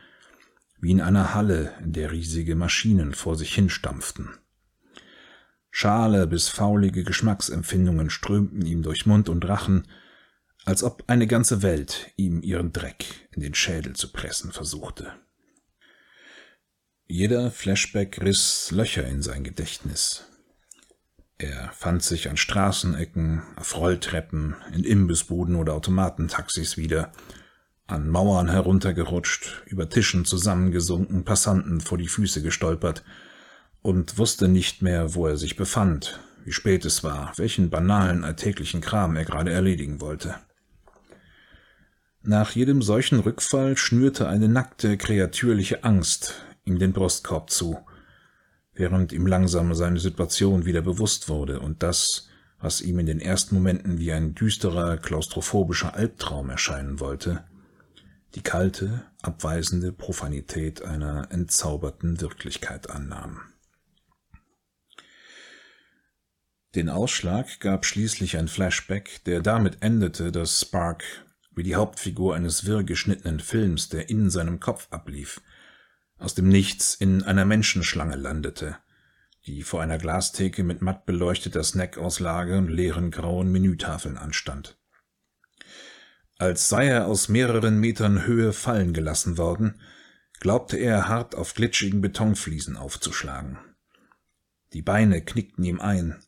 [0.79, 4.29] wie in einer Halle, in der riesige Maschinen vor sich hinstampften.
[5.71, 9.87] Schale bis faulige Geschmacksempfindungen strömten ihm durch Mund und Rachen,
[10.65, 15.13] als ob eine ganze Welt ihm ihren Dreck in den Schädel zu pressen versuchte.
[17.07, 20.25] Jeder Flashback riss Löcher in sein Gedächtnis.
[21.37, 27.11] Er fand sich an Straßenecken, auf Rolltreppen, in Imbissbuden oder Automatentaxis wieder,
[27.87, 33.03] an Mauern heruntergerutscht, über Tischen zusammengesunken, Passanten vor die Füße gestolpert–
[33.83, 38.81] und wusste nicht mehr, wo er sich befand, wie spät es war, welchen banalen alltäglichen
[38.81, 40.35] Kram er gerade erledigen wollte.
[42.23, 47.79] Nach jedem solchen Rückfall schnürte eine nackte, kreatürliche Angst ihm den Brustkorb zu,
[48.73, 53.55] während ihm langsam seine Situation wieder bewusst wurde und das, was ihm in den ersten
[53.55, 57.43] Momenten wie ein düsterer, klaustrophobischer Albtraum erscheinen wollte,
[58.35, 63.41] die kalte, abweisende Profanität einer entzauberten Wirklichkeit annahm.
[66.75, 71.03] Den Ausschlag gab schließlich ein Flashback, der damit endete, dass Spark
[71.55, 75.39] wie die Hauptfigur eines wirr geschnittenen Films, der in seinem Kopf ablief,
[76.23, 78.77] aus dem Nichts in einer Menschenschlange landete,
[79.45, 84.77] die vor einer Glastheke mit matt beleuchteter Snackauslage und leeren grauen Menütafeln anstand.
[86.37, 89.81] Als sei er aus mehreren Metern Höhe fallen gelassen worden,
[90.39, 93.59] glaubte er hart auf glitschigen Betonfliesen aufzuschlagen.
[94.71, 96.23] Die Beine knickten ihm ein,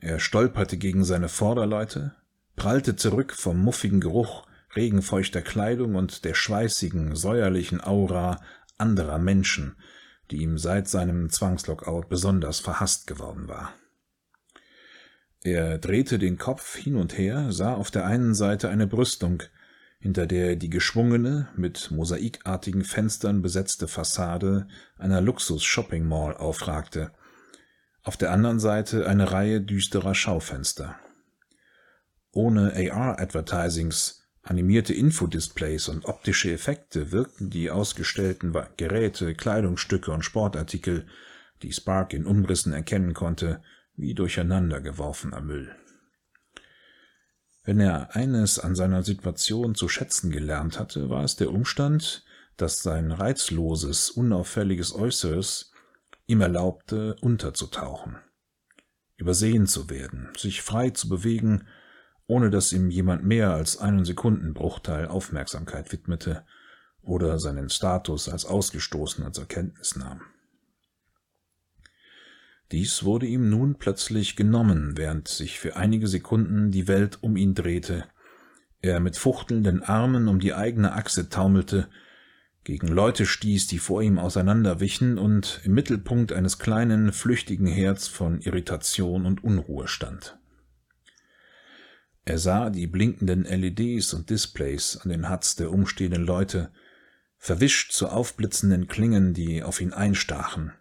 [0.00, 2.16] er stolperte gegen seine Vorderleute,
[2.56, 8.40] prallte zurück vom muffigen Geruch regenfeuchter Kleidung und der schweißigen, säuerlichen Aura
[8.78, 9.76] anderer Menschen,
[10.30, 13.74] die ihm seit seinem Zwangslockout besonders verhasst geworden war.
[15.42, 19.42] Er drehte den Kopf hin und her, sah auf der einen Seite eine Brüstung,
[19.98, 24.66] hinter der die geschwungene, mit mosaikartigen Fenstern besetzte Fassade
[24.98, 27.12] einer Luxus-Shopping-Mall aufragte–
[28.06, 30.96] auf der anderen Seite eine Reihe düsterer Schaufenster.
[32.30, 41.06] Ohne AR-Advertisings, animierte Infodisplays und optische Effekte wirkten die ausgestellten Geräte, Kleidungsstücke und Sportartikel,
[41.62, 43.62] die Spark in Umrissen erkennen konnte,
[43.96, 45.74] wie durcheinandergeworfener Müll.
[47.64, 52.24] Wenn er eines an seiner Situation zu schätzen gelernt hatte, war es der Umstand,
[52.56, 55.72] dass sein reizloses, unauffälliges Äußeres
[56.26, 58.16] ihm erlaubte, unterzutauchen,
[59.16, 61.66] übersehen zu werden, sich frei zu bewegen,
[62.26, 66.44] ohne dass ihm jemand mehr als einen Sekundenbruchteil Aufmerksamkeit widmete
[67.02, 70.20] oder seinen Status als Ausgestoßener zur Kenntnis nahm.
[72.72, 77.54] Dies wurde ihm nun plötzlich genommen, während sich für einige Sekunden die Welt um ihn
[77.54, 78.04] drehte,
[78.82, 81.88] er mit fuchtelnden Armen um die eigene Achse taumelte
[82.64, 88.40] gegen Leute stieß, die vor ihm auseinanderwichen und im Mittelpunkt eines kleinen, flüchtigen Herz von
[88.40, 90.36] Irritation und Unruhe stand.
[92.26, 96.70] Er sah die blinkenden LEDs und Displays an den Huts der umstehenden Leute,
[97.38, 100.74] verwischt zu aufblitzenden Klingen, die auf ihn einstachen,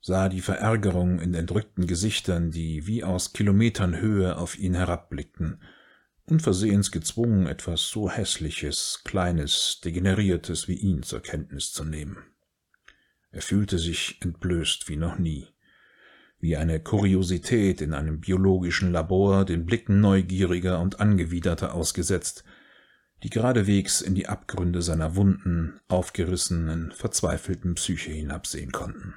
[0.00, 5.60] sah die Verärgerung in entrückten Gesichtern, die wie aus Kilometern Höhe auf ihn herabblickten
[6.24, 12.18] unversehens gezwungen, etwas so Hässliches, Kleines, Degeneriertes wie ihn zur Kenntnis zu nehmen.
[13.30, 15.48] Er fühlte sich entblößt wie noch nie,
[16.42, 22.42] wie eine Kuriosität in einem biologischen Labor den Blicken neugieriger und angewiderter ausgesetzt,
[23.22, 29.14] die geradewegs in die Abgründe seiner wunden, aufgerissenen, verzweifelten Psyche hinabsehen konnten.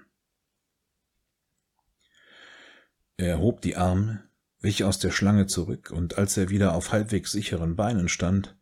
[3.17, 4.23] Er hob die Arme,
[4.59, 8.55] wich aus der Schlange zurück, und als er wieder auf halbwegs sicheren Beinen stand,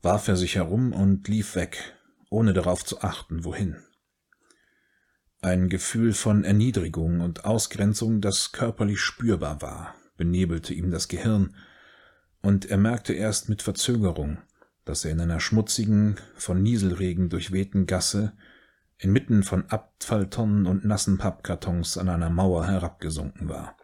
[0.00, 1.98] warf er sich herum und lief weg,
[2.30, 3.76] ohne darauf zu achten, wohin.
[5.42, 11.54] Ein Gefühl von Erniedrigung und Ausgrenzung, das körperlich spürbar war, benebelte ihm das Gehirn,
[12.42, 14.38] und er merkte erst mit Verzögerung,
[14.84, 18.32] dass er in einer schmutzigen, von Nieselregen durchwehten Gasse
[18.98, 23.78] inmitten von Abfalltonnen und nassen Pappkartons an einer Mauer herabgesunken war,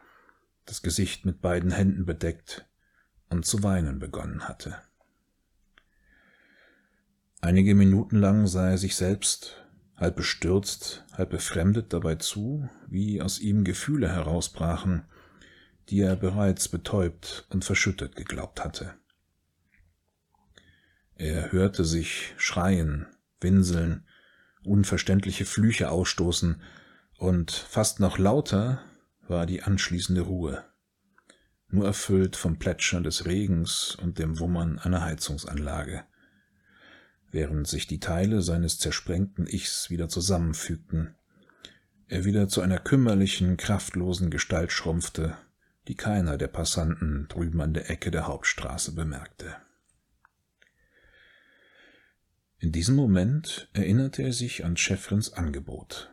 [0.65, 2.67] das Gesicht mit beiden Händen bedeckt
[3.29, 4.75] und zu weinen begonnen hatte.
[7.41, 9.66] Einige Minuten lang sah er sich selbst,
[9.97, 15.03] halb bestürzt, halb befremdet dabei zu, wie aus ihm Gefühle herausbrachen,
[15.89, 18.93] die er bereits betäubt und verschüttet geglaubt hatte.
[21.15, 23.07] Er hörte sich schreien,
[23.41, 24.05] winseln,
[24.63, 26.61] unverständliche Flüche ausstoßen,
[27.17, 28.83] und fast noch lauter
[29.27, 30.63] war die anschließende Ruhe,
[31.69, 36.03] nur erfüllt vom Plätschern des Regens und dem Wummern einer Heizungsanlage
[37.31, 41.15] während sich die Teile seines zersprengten Ichs wieder zusammenfügten,
[42.07, 45.37] er wieder zu einer kümmerlichen, kraftlosen Gestalt schrumpfte,
[45.87, 49.55] die keiner der Passanten drüben an der Ecke der Hauptstraße bemerkte.
[52.59, 56.11] In diesem Moment erinnerte er sich an Schäffrins Angebot.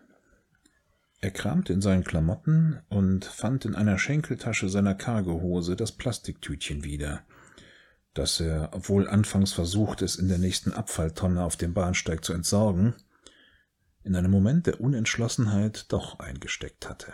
[1.20, 7.24] Er kramte in seinen Klamotten und fand in einer Schenkeltasche seiner Cargohose das Plastiktütchen wieder,
[8.14, 12.94] dass er, obwohl anfangs versucht, es in der nächsten Abfalltonne auf dem Bahnsteig zu entsorgen,
[14.04, 17.12] in einem Moment der Unentschlossenheit doch eingesteckt hatte.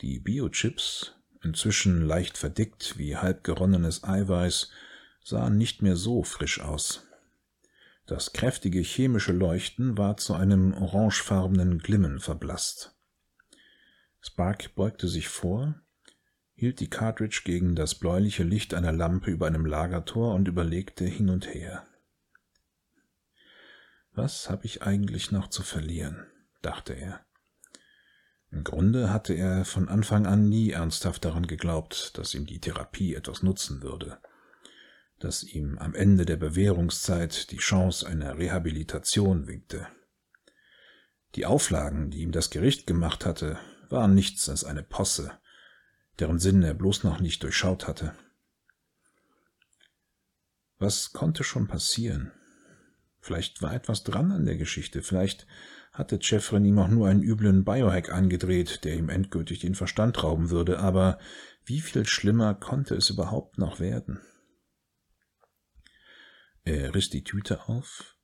[0.00, 4.70] Die Biochips, inzwischen leicht verdickt wie halb geronnenes Eiweiß,
[5.22, 7.06] sahen nicht mehr so frisch aus.
[8.06, 12.96] Das kräftige chemische Leuchten war zu einem orangefarbenen Glimmen verblasst.
[14.20, 15.81] Spark beugte sich vor
[16.54, 21.28] hielt die Cartridge gegen das bläuliche Licht einer Lampe über einem Lagertor und überlegte hin
[21.28, 21.86] und her.
[24.12, 26.26] Was habe ich eigentlich noch zu verlieren?
[26.60, 27.24] dachte er.
[28.50, 33.14] Im Grunde hatte er von Anfang an nie ernsthaft daran geglaubt, dass ihm die Therapie
[33.14, 34.18] etwas nutzen würde,
[35.18, 39.88] dass ihm am Ende der Bewährungszeit die Chance einer Rehabilitation winkte.
[41.34, 45.32] Die Auflagen, die ihm das Gericht gemacht hatte, waren nichts als eine Posse,
[46.18, 48.14] deren Sinn er bloß noch nicht durchschaut hatte.
[50.78, 52.32] Was konnte schon passieren?
[53.20, 55.46] Vielleicht war etwas dran an der Geschichte, vielleicht
[55.92, 60.50] hatte Jeffrin ihm auch nur einen üblen Biohack angedreht, der ihm endgültig den Verstand rauben
[60.50, 61.18] würde, aber
[61.64, 64.20] wie viel schlimmer konnte es überhaupt noch werden?
[66.64, 68.16] Er riss die Tüte auf,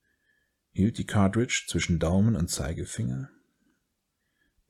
[0.70, 3.30] hielt die Cartridge zwischen Daumen und Zeigefinger,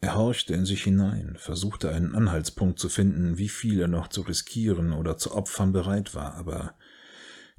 [0.01, 4.23] er horchte in sich hinein, versuchte einen Anhaltspunkt zu finden, wie viel er noch zu
[4.23, 6.77] riskieren oder zu opfern bereit war, aber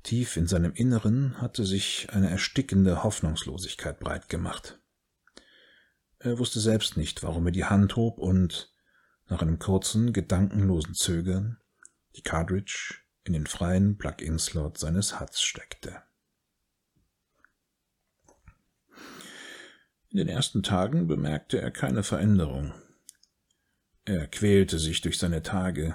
[0.04, 4.80] tief in seinem Inneren hatte sich eine erstickende Hoffnungslosigkeit breit gemacht.
[6.20, 8.74] Er wusste selbst nicht, warum er die Hand hob und,
[9.28, 11.58] nach einem kurzen, gedankenlosen Zögern,
[12.16, 16.02] die Cartridge in den freien Plug-in-Slot seines Huts steckte.
[20.12, 22.74] In den ersten Tagen bemerkte er keine Veränderung.
[24.06, 25.94] Er quälte sich durch seine Tage,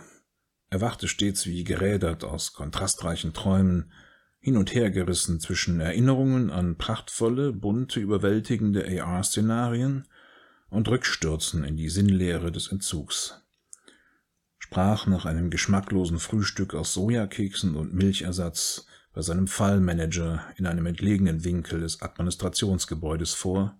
[0.71, 3.91] erwachte stets wie gerädert aus kontrastreichen Träumen,
[4.39, 10.07] hin und her gerissen zwischen Erinnerungen an prachtvolle, bunte, überwältigende AR-Szenarien
[10.69, 13.43] und Rückstürzen in die Sinnlehre des Entzugs.
[14.59, 21.43] Sprach nach einem geschmacklosen Frühstück aus Sojakeksen und Milchersatz bei seinem Fallmanager in einem entlegenen
[21.43, 23.77] Winkel des Administrationsgebäudes vor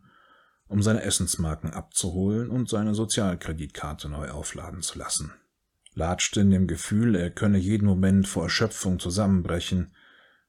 [0.75, 5.33] um seine Essensmarken abzuholen und seine Sozialkreditkarte neu aufladen zu lassen.
[5.95, 9.93] Latschte in dem Gefühl, er könne jeden Moment vor Erschöpfung zusammenbrechen,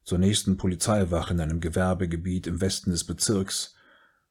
[0.04, 3.76] zur nächsten Polizeiwache in einem Gewerbegebiet im Westen des Bezirks,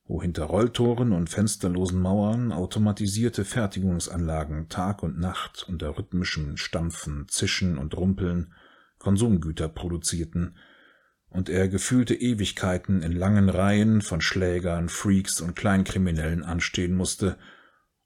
[0.04, 7.78] wo hinter Rolltoren und fensterlosen Mauern automatisierte Fertigungsanlagen Tag und Nacht unter rhythmischem Stampfen, Zischen
[7.78, 8.52] und Rumpeln
[8.98, 10.56] Konsumgüter produzierten,
[11.34, 17.36] und er gefühlte Ewigkeiten in langen Reihen von Schlägern, Freaks und Kleinkriminellen anstehen musste,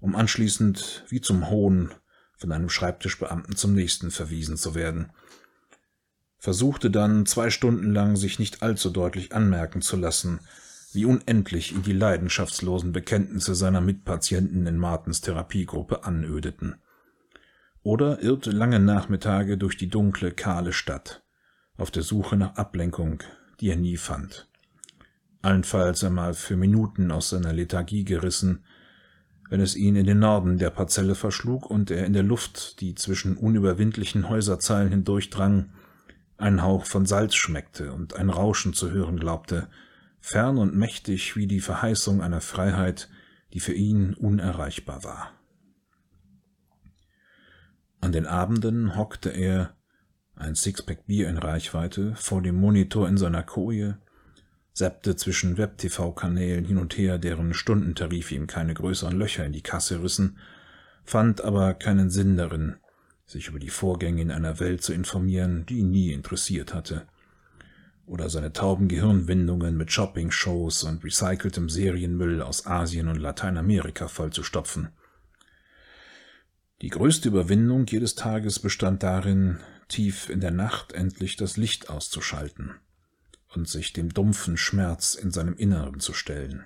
[0.01, 1.91] um anschließend wie zum Hohn
[2.39, 5.13] von einem Schreibtischbeamten zum nächsten verwiesen zu werden.
[6.39, 10.41] Versuchte dann zwei Stunden lang sich nicht allzu deutlich anmerken zu lassen,
[10.95, 16.77] wie unendlich ihn die leidenschaftslosen Bekenntnisse seiner Mitpatienten in Martens Therapiegruppe anödeten.
[17.83, 21.23] Oder irrte lange Nachmittage durch die dunkle, kahle Stadt,
[21.79, 23.23] auf der Suche nach Ablenkung,
[23.61, 24.49] die er nie fand.
[25.41, 28.65] Allenfalls einmal für Minuten aus seiner Lethargie gerissen,
[29.49, 32.95] wenn es ihn in den Norden der Parzelle verschlug und er in der Luft, die
[32.95, 35.71] zwischen unüberwindlichen Häuserzeilen hindurchdrang,
[36.37, 39.69] einen Hauch von Salz schmeckte und ein Rauschen zu hören glaubte,
[40.21, 43.09] fern und mächtig wie die Verheißung einer Freiheit,
[43.55, 45.33] die für ihn unerreichbar war.
[48.01, 49.75] An den Abenden hockte er,
[50.39, 53.99] ein Sixpack Bier in Reichweite, vor dem Monitor in seiner Koje,
[54.73, 60.03] seppte zwischen Web-TV-Kanälen hin und her, deren Stundentarif ihm keine größeren Löcher in die Kasse
[60.03, 60.39] rissen,
[61.05, 62.77] fand aber keinen Sinn darin,
[63.27, 67.07] sich über die Vorgänge in einer Welt zu informieren, die ihn nie interessiert hatte,
[68.07, 74.91] oder seine tauben Gehirnwindungen mit Shopping-Shows und recyceltem Serienmüll aus Asien und Lateinamerika vollzustopfen.
[76.81, 79.59] Die größte Überwindung jedes Tages bestand darin,
[79.89, 82.75] tief in der Nacht endlich das Licht auszuschalten
[83.49, 86.65] und sich dem dumpfen Schmerz in seinem Inneren zu stellen,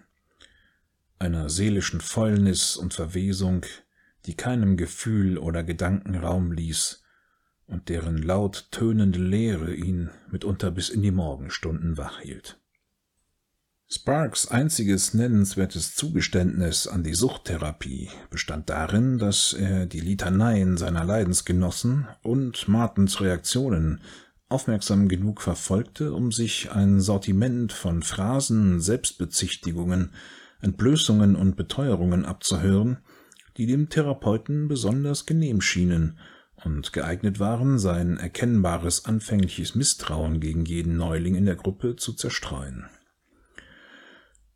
[1.18, 3.64] einer seelischen Fäulnis und Verwesung,
[4.26, 7.02] die keinem Gefühl oder Gedanken Raum ließ
[7.66, 12.61] und deren laut tönende Leere ihn mitunter bis in die Morgenstunden wach hielt.
[13.94, 22.08] Sparks einziges nennenswertes Zugeständnis an die Suchttherapie bestand darin, dass er die Litaneien seiner Leidensgenossen
[22.22, 24.00] und Martens Reaktionen
[24.48, 30.12] aufmerksam genug verfolgte, um sich ein Sortiment von Phrasen, Selbstbezichtigungen,
[30.62, 32.96] Entblößungen und Beteuerungen abzuhören,
[33.58, 36.18] die dem Therapeuten besonders genehm schienen
[36.64, 42.86] und geeignet waren, sein erkennbares anfängliches Misstrauen gegen jeden Neuling in der Gruppe zu zerstreuen.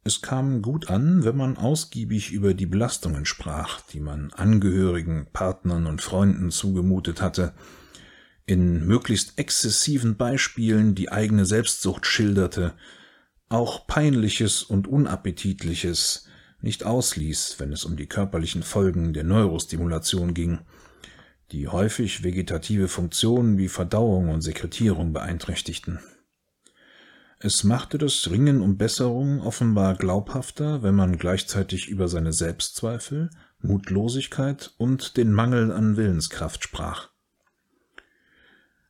[0.06, 5.88] Es kam gut an, wenn man ausgiebig über die Belastungen sprach, die man Angehörigen, Partnern
[5.88, 7.54] und Freunden zugemutet hatte,
[8.44, 12.74] in möglichst exzessiven Beispielen die eigene Selbstsucht schilderte,
[13.48, 16.28] auch peinliches und unappetitliches
[16.60, 20.60] nicht ausließ, wenn es um die körperlichen Folgen der Neurostimulation ging,
[21.50, 25.98] die häufig vegetative Funktionen wie Verdauung und Sekretierung beeinträchtigten.
[27.38, 33.30] Es machte das Ringen um Besserung offenbar glaubhafter, wenn man gleichzeitig über seine Selbstzweifel,
[33.60, 37.10] Mutlosigkeit und den Mangel an Willenskraft sprach.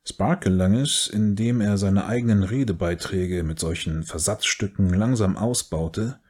[0.08, 6.20] Spark gelang es, indem er seine eigenen Redebeiträge mit solchen Versatzstücken langsam ausbaute,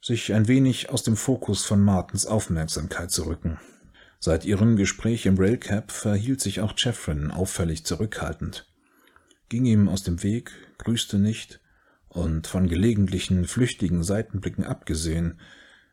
[0.00, 3.60] sich ein wenig aus dem Fokus von Martens Aufmerksamkeit zu rücken.
[4.18, 8.66] Seit ihrem Gespräch im Railcap verhielt sich auch Jeffrin auffällig zurückhaltend,
[9.48, 11.60] ging ihm aus dem Weg, grüßte nicht,
[12.08, 15.38] und von gelegentlichen flüchtigen Seitenblicken abgesehen,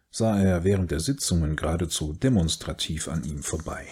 [0.10, 3.88] sah er während der Sitzungen geradezu demonstrativ an ihm vorbei.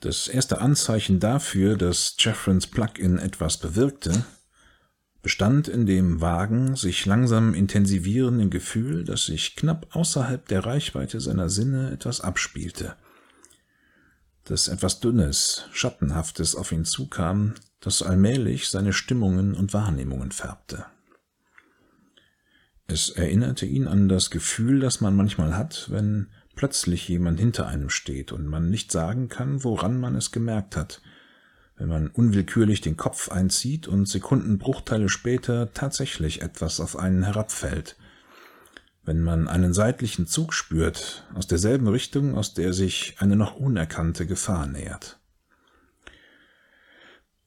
[0.00, 4.24] Das erste Anzeichen dafür, dass Jeffrins Plugin etwas bewirkte,
[5.22, 11.48] bestand in dem vagen, sich langsam intensivierenden Gefühl, dass sich knapp außerhalb der Reichweite seiner
[11.48, 12.94] Sinne etwas abspielte.
[14.44, 20.86] Dass etwas Dünnes, Schattenhaftes auf ihn zukam, das allmählich seine Stimmungen und Wahrnehmungen färbte.
[22.86, 27.90] Es erinnerte ihn an das Gefühl, das man manchmal hat, wenn plötzlich jemand hinter einem
[27.90, 31.00] steht und man nicht sagen kann, woran man es gemerkt hat,
[31.76, 37.96] wenn man unwillkürlich den Kopf einzieht und Sekundenbruchteile später tatsächlich etwas auf einen herabfällt,
[39.04, 44.26] wenn man einen seitlichen Zug spürt, aus derselben Richtung, aus der sich eine noch unerkannte
[44.26, 45.18] Gefahr nähert.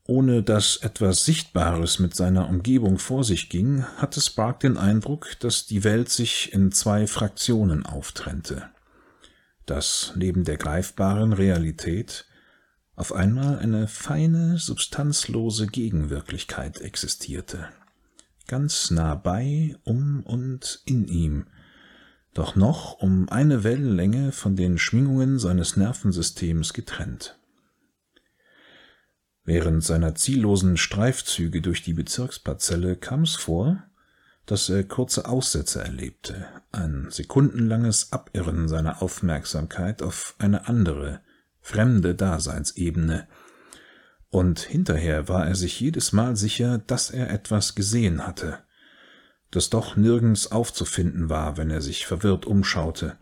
[0.05, 5.65] Ohne dass etwas Sichtbares mit seiner Umgebung vor sich ging, hatte Spark den Eindruck, dass
[5.65, 8.69] die Welt sich in zwei Fraktionen auftrennte
[9.67, 12.25] dass neben der greifbaren Realität
[12.95, 17.67] auf einmal eine feine, substanzlose Gegenwirklichkeit existierte,
[18.47, 21.47] ganz nah bei, um und in ihm,
[22.33, 27.37] doch noch um eine Wellenlänge von den Schwingungen seines Nervensystems getrennt.
[29.43, 33.83] Während seiner ziellosen Streifzüge durch die Bezirksparzelle kam es vor,
[34.45, 41.21] dass er kurze Aussätze erlebte, ein sekundenlanges Abirren seiner Aufmerksamkeit auf eine andere,
[41.61, 43.27] fremde Daseinsebene,
[44.37, 48.59] und hinterher war er sich jedes Mal sicher, dass er etwas gesehen hatte,
[49.49, 53.17] das doch nirgends aufzufinden war, wenn er sich verwirrt umschaute.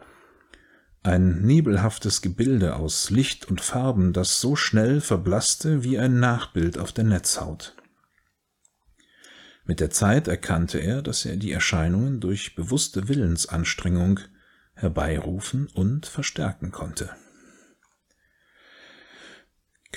[1.03, 6.91] Ein nebelhaftes Gebilde aus Licht und Farben, das so schnell verblasste wie ein Nachbild auf
[6.91, 7.77] der Netzhaut.
[9.63, 14.19] Mit der Zeit erkannte er, dass er die Erscheinungen durch bewusste Willensanstrengung
[14.73, 17.15] herbeirufen und verstärken konnte.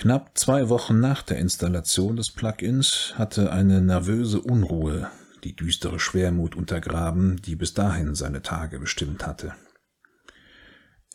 [0.01, 5.11] Knapp zwei Wochen nach der Installation des Plugins hatte eine nervöse Unruhe
[5.42, 9.55] die düstere Schwermut untergraben, die bis dahin seine Tage bestimmt hatte.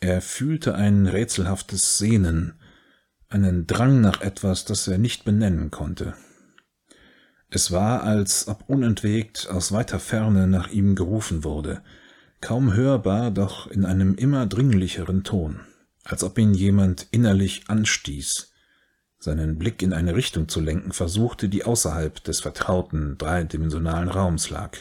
[0.00, 2.60] Er fühlte ein rätselhaftes Sehnen,
[3.30, 6.12] einen Drang nach etwas, das er nicht benennen konnte.
[7.48, 11.82] Es war, als ob unentwegt aus weiter Ferne nach ihm gerufen wurde,
[12.42, 15.60] kaum hörbar, doch in einem immer dringlicheren Ton,
[16.02, 18.50] als ob ihn jemand innerlich anstieß,
[19.24, 24.76] seinen Blick in eine Richtung zu lenken versuchte, die außerhalb des vertrauten dreidimensionalen Raums lag.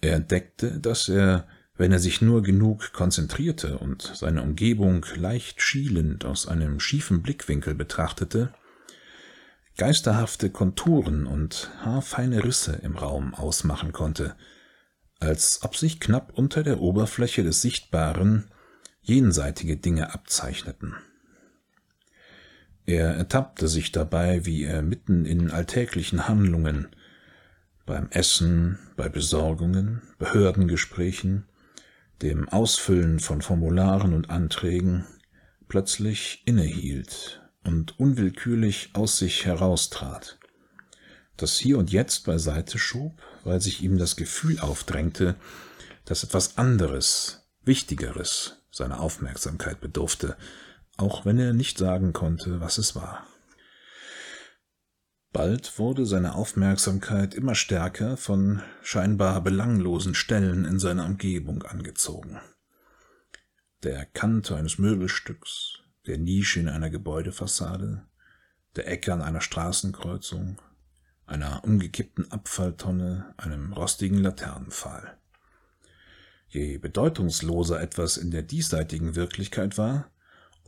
[0.00, 6.24] Er entdeckte, dass er, wenn er sich nur genug konzentrierte und seine Umgebung leicht schielend
[6.24, 8.54] aus einem schiefen Blickwinkel betrachtete,
[9.76, 14.36] geisterhafte Konturen und haarfeine Risse im Raum ausmachen konnte,
[15.18, 18.50] als ob sich knapp unter der Oberfläche des Sichtbaren
[19.00, 20.94] jenseitige Dinge abzeichneten.
[22.90, 26.88] Er ertappte sich dabei, wie er mitten in alltäglichen Handlungen,
[27.86, 31.44] beim Essen, bei Besorgungen, Behördengesprächen,
[32.20, 35.06] dem Ausfüllen von Formularen und Anträgen,
[35.68, 40.40] plötzlich innehielt und unwillkürlich aus sich heraustrat,
[41.36, 45.36] das hier und jetzt beiseite schob, weil sich ihm das Gefühl aufdrängte,
[46.06, 50.36] dass etwas anderes, Wichtigeres seiner Aufmerksamkeit bedurfte,
[51.00, 53.26] auch wenn er nicht sagen konnte, was es war.
[55.32, 62.40] Bald wurde seine Aufmerksamkeit immer stärker von scheinbar belanglosen Stellen in seiner Umgebung angezogen.
[63.82, 68.04] Der Kante eines Möbelstücks, der Nische in einer Gebäudefassade,
[68.76, 70.60] der Ecke an einer Straßenkreuzung,
[71.26, 75.16] einer umgekippten Abfalltonne, einem rostigen Laternenpfahl.
[76.48, 80.10] Je bedeutungsloser etwas in der diesseitigen Wirklichkeit war,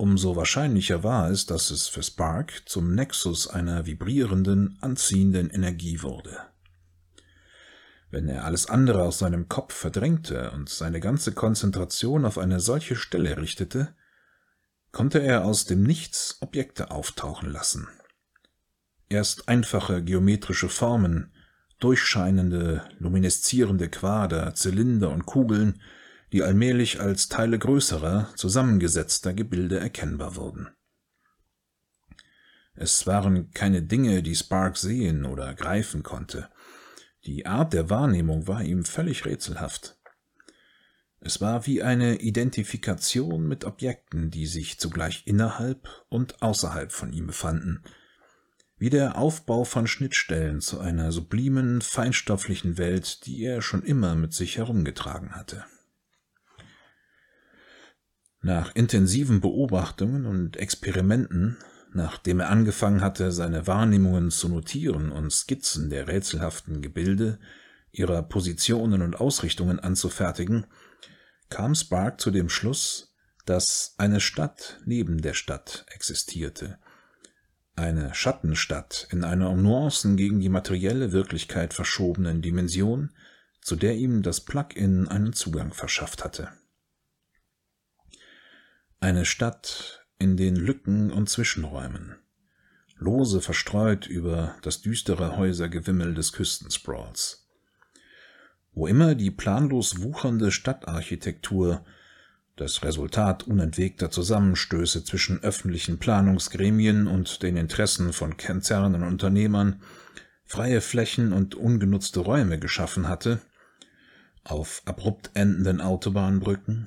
[0.03, 6.41] Umso wahrscheinlicher war es, dass es für Spark zum Nexus einer vibrierenden, anziehenden Energie wurde.
[8.11, 12.97] Wenn er alles andere aus seinem Kopf verdrängte und seine ganze Konzentration auf eine solche
[12.97, 13.95] Stelle richtete,
[14.91, 17.87] konnte er aus dem Nichts Objekte auftauchen lassen.
[19.09, 21.33] Erst einfache geometrische Formen,
[21.79, 25.81] durchscheinende, lumineszierende Quader, Zylinder und Kugeln,
[26.33, 30.69] die allmählich als Teile größerer, zusammengesetzter Gebilde erkennbar wurden.
[32.75, 36.49] Es waren keine Dinge, die Spark sehen oder greifen konnte.
[37.27, 39.99] Die Art der Wahrnehmung war ihm völlig rätselhaft.
[41.21, 47.29] Es war wie eine Identifikation mit Objekten, die sich zugleich innerhalb und außerhalb von ihm
[47.29, 47.85] befanden,
[48.77, 54.33] wie der Aufbau von Schnittstellen zu einer sublimen, feinstofflichen Welt, die er schon immer mit
[54.33, 55.65] sich herumgetragen hatte.
[58.45, 61.59] Nach intensiven Beobachtungen und Experimenten,
[61.93, 67.39] nachdem er angefangen hatte, seine Wahrnehmungen zu notieren und Skizzen der rätselhaften Gebilde,
[67.93, 70.67] ihrer Positionen und Ausrichtungen anzufertigen,
[71.51, 73.15] kam Spark zu dem Schluss,
[73.45, 76.79] dass eine Stadt neben der Stadt existierte,
[77.77, 83.11] eine Schattenstadt in einer um Nuancen gegen die materielle Wirklichkeit verschobenen Dimension,
[83.61, 86.51] zu der ihm das Plug-in einen Zugang verschafft hatte.
[89.03, 92.15] Eine Stadt in den Lücken und Zwischenräumen,
[92.95, 97.51] lose verstreut über das düstere Häusergewimmel des Küstensprawls.
[98.73, 101.85] Wo immer die planlos wuchernde Stadtarchitektur,
[102.55, 109.83] das Resultat unentwegter Zusammenstöße zwischen öffentlichen Planungsgremien und den Interessen von Konzernen und Unternehmern,
[110.45, 113.43] freie Flächen und ungenutzte Räume geschaffen hatte,
[114.45, 116.87] auf abrupt endenden Autobahnbrücken,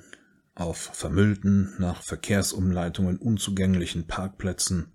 [0.56, 4.92] auf vermüllten, nach Verkehrsumleitungen unzugänglichen Parkplätzen,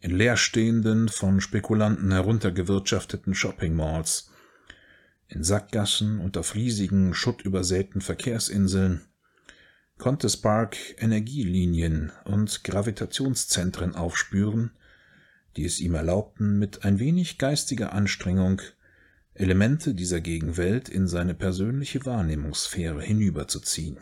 [0.00, 4.30] in leerstehenden, von Spekulanten heruntergewirtschafteten Shopping-Malls,
[5.28, 9.06] in Sackgassen und auf riesigen, schuttübersäten Verkehrsinseln,
[9.96, 14.72] konnte Spark Energielinien und Gravitationszentren aufspüren,
[15.56, 18.60] die es ihm erlaubten, mit ein wenig geistiger Anstrengung
[19.34, 23.98] Elemente dieser Gegenwelt in seine persönliche Wahrnehmungssphäre hinüberzuziehen.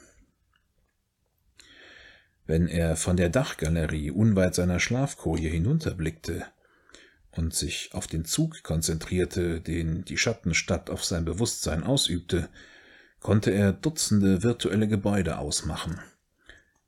[2.46, 6.44] Wenn er von der Dachgalerie unweit seiner Schlafkoje hinunterblickte
[7.32, 12.48] und sich auf den Zug konzentrierte, den die Schattenstadt auf sein Bewusstsein ausübte,
[13.20, 15.98] konnte er Dutzende virtuelle Gebäude ausmachen.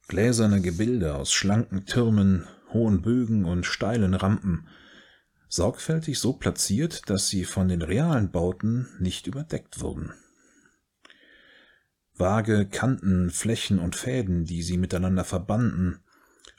[0.06, 4.68] Gläserne Gebilde aus schlanken Türmen, hohen Bögen und steilen Rampen,
[5.48, 10.12] sorgfältig so platziert, dass sie von den realen Bauten nicht überdeckt wurden.
[12.18, 16.00] Vage Kanten, Flächen und Fäden, die sie miteinander verbanden,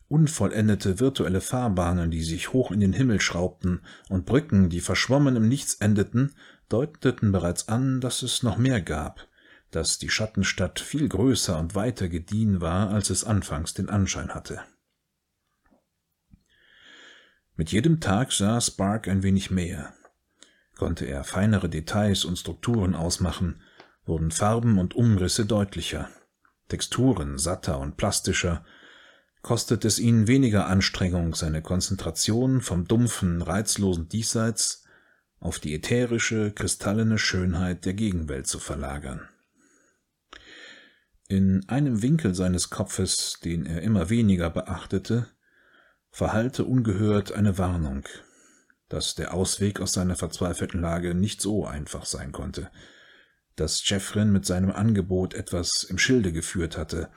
[0.08, 5.48] unvollendete virtuelle Fahrbahnen, die sich hoch in den Himmel schraubten, und Brücken, die verschwommen im
[5.48, 6.34] Nichts endeten,
[6.68, 9.28] deuteten bereits an, dass es noch mehr gab,
[9.72, 14.62] dass die Schattenstadt viel größer und weiter gediehen war, als es anfangs den Anschein hatte.
[17.56, 19.94] Mit jedem Tag sah Spark ein wenig mehr.
[20.78, 23.62] Konnte er feinere Details und Strukturen ausmachen,
[24.10, 26.10] wurden Farben und Umrisse deutlicher,
[26.68, 28.66] Texturen satter und plastischer,
[29.42, 34.84] kostet es ihn weniger Anstrengung, seine Konzentration vom dumpfen, reizlosen Diesseits
[35.40, 39.30] auf die ätherische, kristallene Schönheit der Gegenwelt zu verlagern.
[41.30, 45.28] In einem Winkel seines Kopfes, den er immer weniger beachtete,
[46.10, 48.04] verhallte ungehört eine Warnung,
[48.90, 52.72] dass der Ausweg aus seiner verzweifelten Lage nicht so einfach sein konnte,
[53.60, 57.10] dass Jeffrin mit seinem Angebot etwas im Schilde geführt hatte,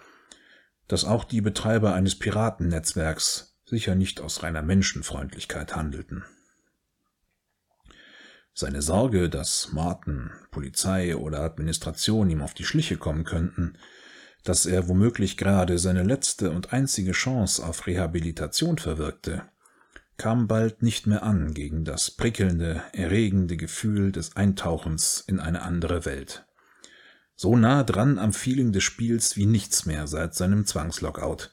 [0.89, 6.25] dass auch die Betreiber eines Piratennetzwerks sicher nicht aus reiner Menschenfreundlichkeit handelten.
[8.55, 13.79] Seine Sorge, dass Martin, Polizei oder Administration ihm auf die Schliche kommen könnten,
[14.45, 19.45] dass er womöglich gerade seine letzte und einzige Chance auf Rehabilitation verwirkte,
[20.17, 26.05] kam bald nicht mehr an gegen das prickelnde, erregende Gefühl des Eintauchens in eine andere
[26.05, 26.45] Welt.
[27.35, 31.53] So nah dran am Feeling des Spiels wie nichts mehr seit seinem Zwangslockout.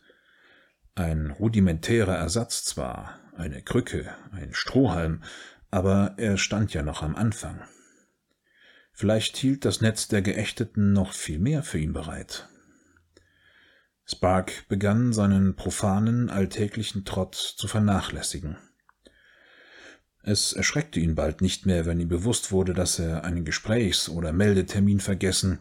[0.96, 5.24] Ein rudimentärer Ersatz zwar, eine Krücke, ein Strohhalm,
[5.72, 7.62] aber er stand ja noch am Anfang.
[8.92, 12.49] Vielleicht hielt das Netz der Geächteten noch viel mehr für ihn bereit.
[14.12, 18.58] Spark begann seinen profanen, alltäglichen Trott zu vernachlässigen.
[20.24, 24.34] Es erschreckte ihn bald nicht mehr, wenn ihm bewusst wurde, dass er einen Gesprächs- oder
[24.34, 25.60] Meldetermin vergessen,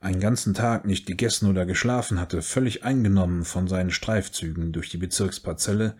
[0.00, 4.98] einen ganzen Tag nicht gegessen oder geschlafen hatte, völlig eingenommen von seinen Streifzügen durch die
[4.98, 5.96] Bezirksparzelle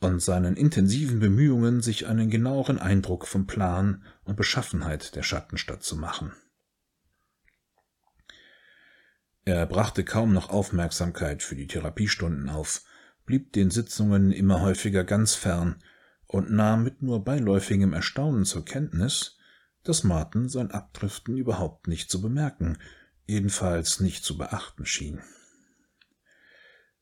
[0.00, 5.96] und seinen intensiven Bemühungen, sich einen genaueren Eindruck vom Plan und Beschaffenheit der Schattenstadt zu
[5.96, 6.32] machen.
[9.46, 12.82] Er brachte kaum noch Aufmerksamkeit für die Therapiestunden auf,
[13.26, 15.82] blieb den Sitzungen immer häufiger ganz fern
[16.26, 19.36] und nahm mit nur beiläufigem Erstaunen zur Kenntnis,
[19.82, 22.78] dass Martin sein Abdriften überhaupt nicht zu bemerken,
[23.26, 25.20] jedenfalls nicht zu beachten schien.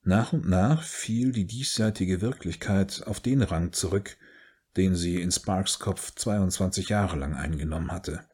[0.02, 4.16] Nach und nach fiel die diesseitige Wirklichkeit auf den Rang zurück,
[4.76, 8.24] den sie in Sparks Kopf 22 Jahre lang eingenommen hatte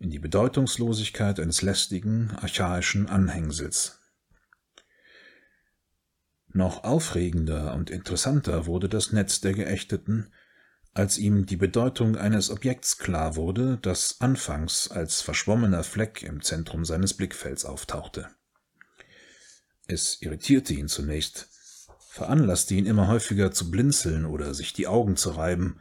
[0.00, 4.00] in die Bedeutungslosigkeit eines lästigen, archaischen Anhängsels.
[6.52, 10.32] Noch aufregender und interessanter wurde das Netz der Geächteten,
[10.94, 16.84] als ihm die Bedeutung eines Objekts klar wurde, das anfangs als verschwommener Fleck im Zentrum
[16.84, 18.28] seines Blickfelds auftauchte.
[19.86, 21.48] Es irritierte ihn zunächst,
[22.08, 25.78] veranlasste ihn immer häufiger zu blinzeln oder sich die Augen zu reiben,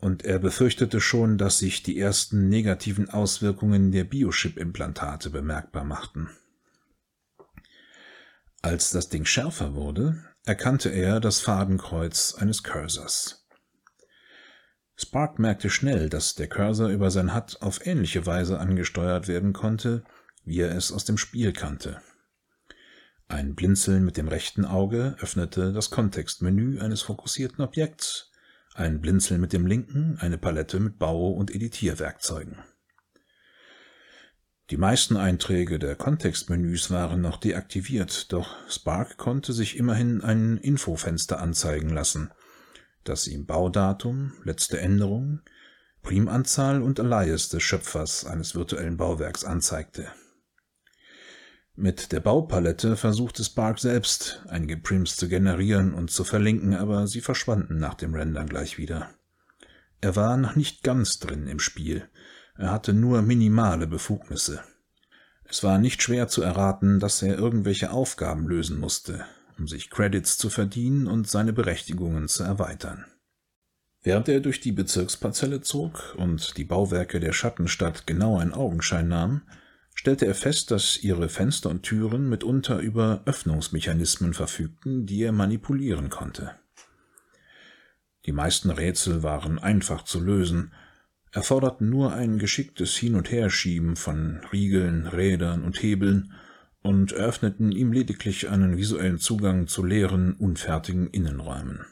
[0.00, 6.30] und er befürchtete schon, dass sich die ersten negativen Auswirkungen der Biochip-Implantate bemerkbar machten.
[8.62, 13.46] Als das Ding schärfer wurde, erkannte er das Fadenkreuz eines Cursors.
[14.96, 20.04] Spark merkte schnell, dass der Cursor über sein HUD auf ähnliche Weise angesteuert werden konnte,
[20.44, 22.02] wie er es aus dem Spiel kannte.
[23.28, 28.29] Ein Blinzeln mit dem rechten Auge öffnete das Kontextmenü eines fokussierten Objekts
[28.74, 32.58] ein Blinzeln mit dem linken, eine Palette mit Bau- und Editierwerkzeugen.
[34.70, 41.40] Die meisten Einträge der Kontextmenüs waren noch deaktiviert, doch Spark konnte sich immerhin ein Infofenster
[41.40, 42.30] anzeigen lassen,
[43.02, 45.40] das ihm Baudatum, letzte Änderung,
[46.02, 50.12] Primanzahl und Alias des Schöpfers eines virtuellen Bauwerks anzeigte.
[51.76, 57.20] Mit der Baupalette versuchte Spark selbst, einige Prims zu generieren und zu verlinken, aber sie
[57.20, 59.10] verschwanden nach dem Rendern gleich wieder.
[60.00, 62.08] Er war noch nicht ganz drin im Spiel.
[62.56, 64.62] Er hatte nur minimale Befugnisse.
[65.44, 69.24] Es war nicht schwer zu erraten, dass er irgendwelche Aufgaben lösen musste,
[69.58, 73.04] um sich Credits zu verdienen und seine Berechtigungen zu erweitern.
[74.02, 79.42] Während er durch die Bezirksparzelle zog und die Bauwerke der Schattenstadt genau in Augenschein nahm,
[80.00, 86.08] stellte er fest, dass ihre Fenster und Türen mitunter über Öffnungsmechanismen verfügten, die er manipulieren
[86.08, 86.52] konnte.
[88.24, 90.72] Die meisten Rätsel waren einfach zu lösen,
[91.32, 96.32] erforderten nur ein geschicktes Hin- und Herschieben von Riegeln, Rädern und Hebeln
[96.80, 101.84] und eröffneten ihm lediglich einen visuellen Zugang zu leeren, unfertigen Innenräumen.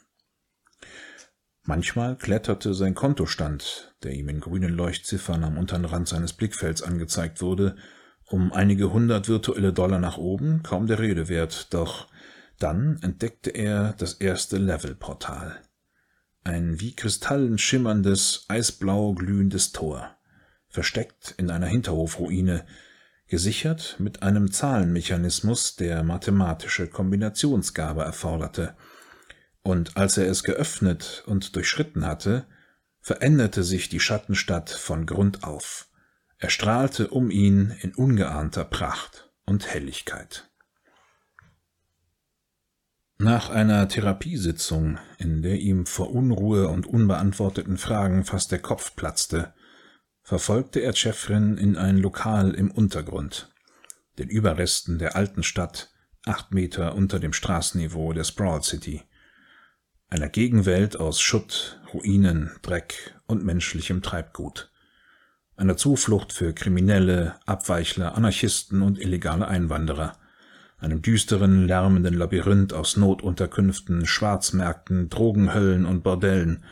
[1.61, 7.43] Manchmal kletterte sein Kontostand, der ihm in grünen Leuchtziffern am unteren Rand seines Blickfelds angezeigt
[7.43, 7.75] wurde,
[8.29, 12.07] um einige hundert virtuelle Dollar nach oben, kaum der Rede wert, doch
[12.57, 15.61] dann entdeckte er das erste Levelportal.
[16.43, 20.15] Ein wie Kristallen schimmerndes, eisblau glühendes Tor,
[20.67, 22.65] versteckt in einer Hinterhofruine,
[23.27, 28.75] gesichert mit einem Zahlenmechanismus, der mathematische Kombinationsgabe erforderte–
[29.61, 32.45] und als er es geöffnet und durchschritten hatte,
[33.01, 35.88] veränderte sich die Schattenstadt von Grund auf,
[36.39, 40.49] erstrahlte um ihn in ungeahnter Pracht und Helligkeit.
[43.17, 49.53] Nach einer Therapiesitzung, in der ihm vor Unruhe und unbeantworteten Fragen fast der Kopf platzte,
[50.23, 53.53] verfolgte er Chefrin in ein Lokal im Untergrund,
[54.17, 55.91] den Überresten der alten Stadt,
[56.25, 59.03] acht Meter unter dem Straßenniveau der Sprawl City
[60.09, 64.71] einer Gegenwelt aus Schutt, Ruinen, Dreck und menschlichem Treibgut,
[65.59, 70.13] einer Zuflucht für Kriminelle, Abweichler, Anarchisten und illegale Einwanderer,
[70.79, 76.63] einem düsteren, lärmenden Labyrinth aus Notunterkünften, Schwarzmärkten, Drogenhöllen und Bordellen,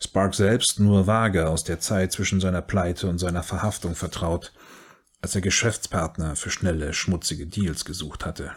[0.00, 4.52] Spark selbst nur vage aus der Zeit zwischen seiner Pleite und seiner Verhaftung vertraut,
[5.20, 8.52] als er Geschäftspartner für schnelle, schmutzige Deals gesucht hatte.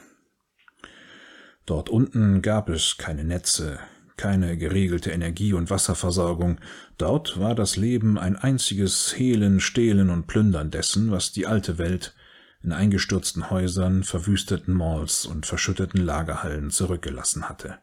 [1.66, 3.80] Dort unten gab es keine Netze,
[4.18, 6.60] keine geregelte Energie- und Wasserversorgung,
[6.98, 12.16] dort war das Leben ein einziges Hehlen, Stehlen und Plündern dessen, was die alte Welt
[12.64, 17.80] in eingestürzten Häusern, verwüsteten Malls und verschütteten Lagerhallen zurückgelassen hatte.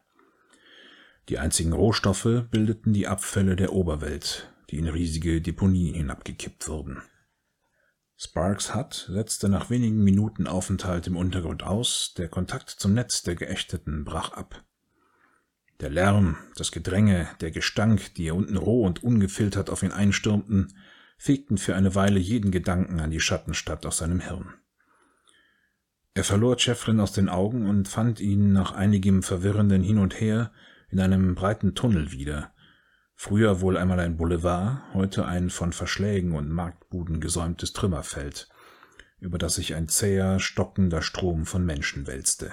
[1.29, 7.01] Die einzigen Rohstoffe bildeten die Abfälle der Oberwelt, die in riesige Deponien hinabgekippt wurden.
[8.17, 13.35] Sparks Hut setzte nach wenigen Minuten Aufenthalt im Untergrund aus, der Kontakt zum Netz der
[13.35, 14.63] Geächteten brach ab.
[15.79, 20.73] Der Lärm, das Gedränge, der Gestank, die hier unten roh und ungefiltert auf ihn einstürmten,
[21.17, 24.53] fegten für eine Weile jeden Gedanken an die Schattenstadt aus seinem Hirn.
[26.15, 30.51] Er verlor Chefrin aus den Augen und fand ihn nach einigem verwirrenden Hin und Her
[30.89, 32.53] in einem breiten Tunnel wieder,
[33.15, 38.47] früher wohl einmal ein Boulevard, heute ein von Verschlägen und Marktbuden gesäumtes Trümmerfeld,
[39.19, 42.51] über das sich ein zäher, stockender Strom von Menschen wälzte.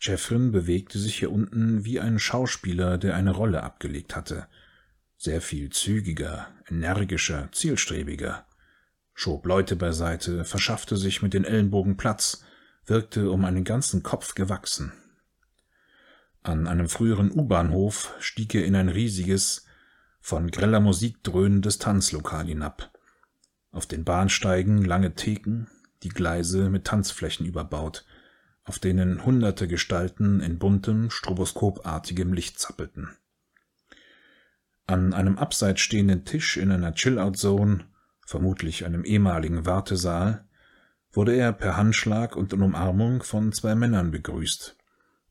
[0.00, 4.46] Jeffrin bewegte sich hier unten wie ein Schauspieler, der eine Rolle abgelegt hatte.
[5.16, 8.46] Sehr viel zügiger, energischer, zielstrebiger.
[9.14, 12.44] Schob Leute beiseite, verschaffte sich mit den Ellenbogen Platz,
[12.84, 14.92] wirkte um einen ganzen Kopf gewachsen.
[16.42, 19.66] An einem früheren U-Bahnhof stieg er in ein riesiges,
[20.20, 22.90] von greller Musik dröhnendes Tanzlokal hinab.
[23.72, 25.68] Auf den Bahnsteigen lange Theken,
[26.02, 28.04] die Gleise mit Tanzflächen überbaut,
[28.64, 33.10] auf denen hunderte Gestalten in buntem, stroboskopartigem Licht zappelten.
[34.86, 37.86] An einem abseits stehenden Tisch in einer Chill-Out-Zone,
[38.26, 40.46] vermutlich einem ehemaligen Wartesaal,
[41.12, 44.76] wurde er per Handschlag und in Umarmung von zwei Männern begrüßt.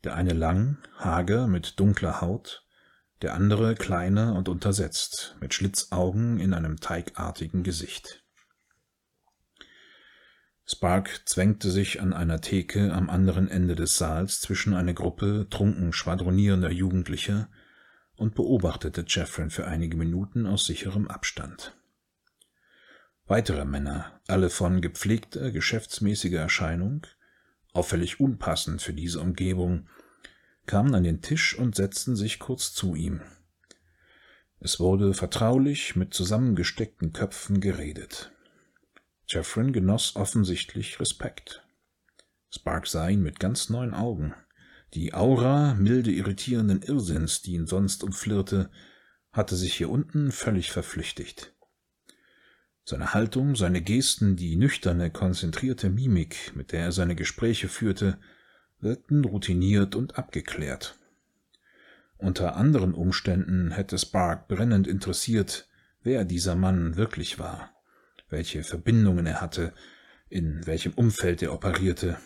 [0.03, 2.65] Der eine lang, hager, mit dunkler Haut,
[3.21, 8.22] der andere kleiner und untersetzt, mit Schlitzaugen in einem teigartigen Gesicht.
[10.65, 15.91] Spark zwängte sich an einer Theke am anderen Ende des Saals zwischen eine Gruppe trunken
[15.91, 17.49] schwadronierender Jugendlicher
[18.15, 21.75] und beobachtete Jeffrin für einige Minuten aus sicherem Abstand.
[23.25, 27.07] Weitere Männer, alle von gepflegter, geschäftsmäßiger Erscheinung,
[27.71, 29.87] auffällig unpassend für diese Umgebung,
[30.65, 33.21] kamen an den Tisch und setzten sich kurz zu ihm.
[34.59, 38.32] Es wurde vertraulich mit zusammengesteckten Köpfen geredet.
[39.33, 41.63] Jeffrin genoss offensichtlich Respekt.
[42.51, 44.35] Spark sah ihn mit ganz neuen Augen.
[44.93, 48.69] Die Aura milde irritierenden Irrsinns, die ihn sonst umflirrte,
[49.31, 51.55] hatte sich hier unten völlig verflüchtigt.
[52.85, 58.19] Seine Haltung, seine Gesten, die nüchterne, konzentrierte Mimik, mit der er seine Gespräche führte,
[58.79, 60.99] wirkten routiniert und abgeklärt.
[62.17, 65.67] Unter anderen Umständen hätte Spark brennend interessiert,
[66.03, 67.72] wer dieser Mann wirklich war
[68.29, 69.73] welche Verbindungen er hatte,
[70.29, 72.17] in welchem Umfeld er operierte.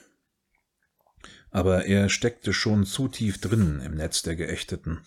[1.50, 5.02] Aber er steckte schon zu tief drin im Netz der Geächteten.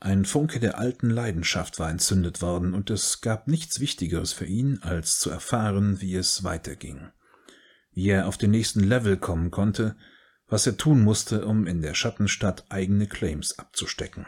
[0.00, 4.82] Ein Funke der alten Leidenschaft war entzündet worden, und es gab nichts Wichtigeres für ihn,
[4.82, 7.10] als zu erfahren, wie es weiterging,
[7.92, 9.96] wie er auf den nächsten Level kommen konnte,
[10.46, 14.26] was er tun musste, um in der Schattenstadt eigene Claims abzustecken.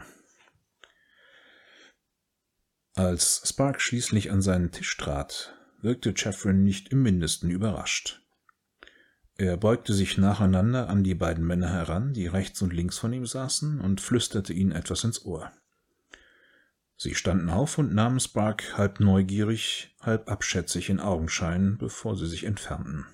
[2.94, 5.55] Als Spark schließlich an seinen Tisch trat,
[5.86, 8.20] wirkte Chefrin nicht im mindesten überrascht.
[9.36, 13.24] Er beugte sich nacheinander an die beiden Männer heran, die rechts und links von ihm
[13.24, 15.52] saßen, und flüsterte ihnen etwas ins Ohr.
[16.96, 22.44] Sie standen auf und nahmen Spark halb neugierig, halb abschätzig in Augenschein, bevor sie sich
[22.44, 23.06] entfernten.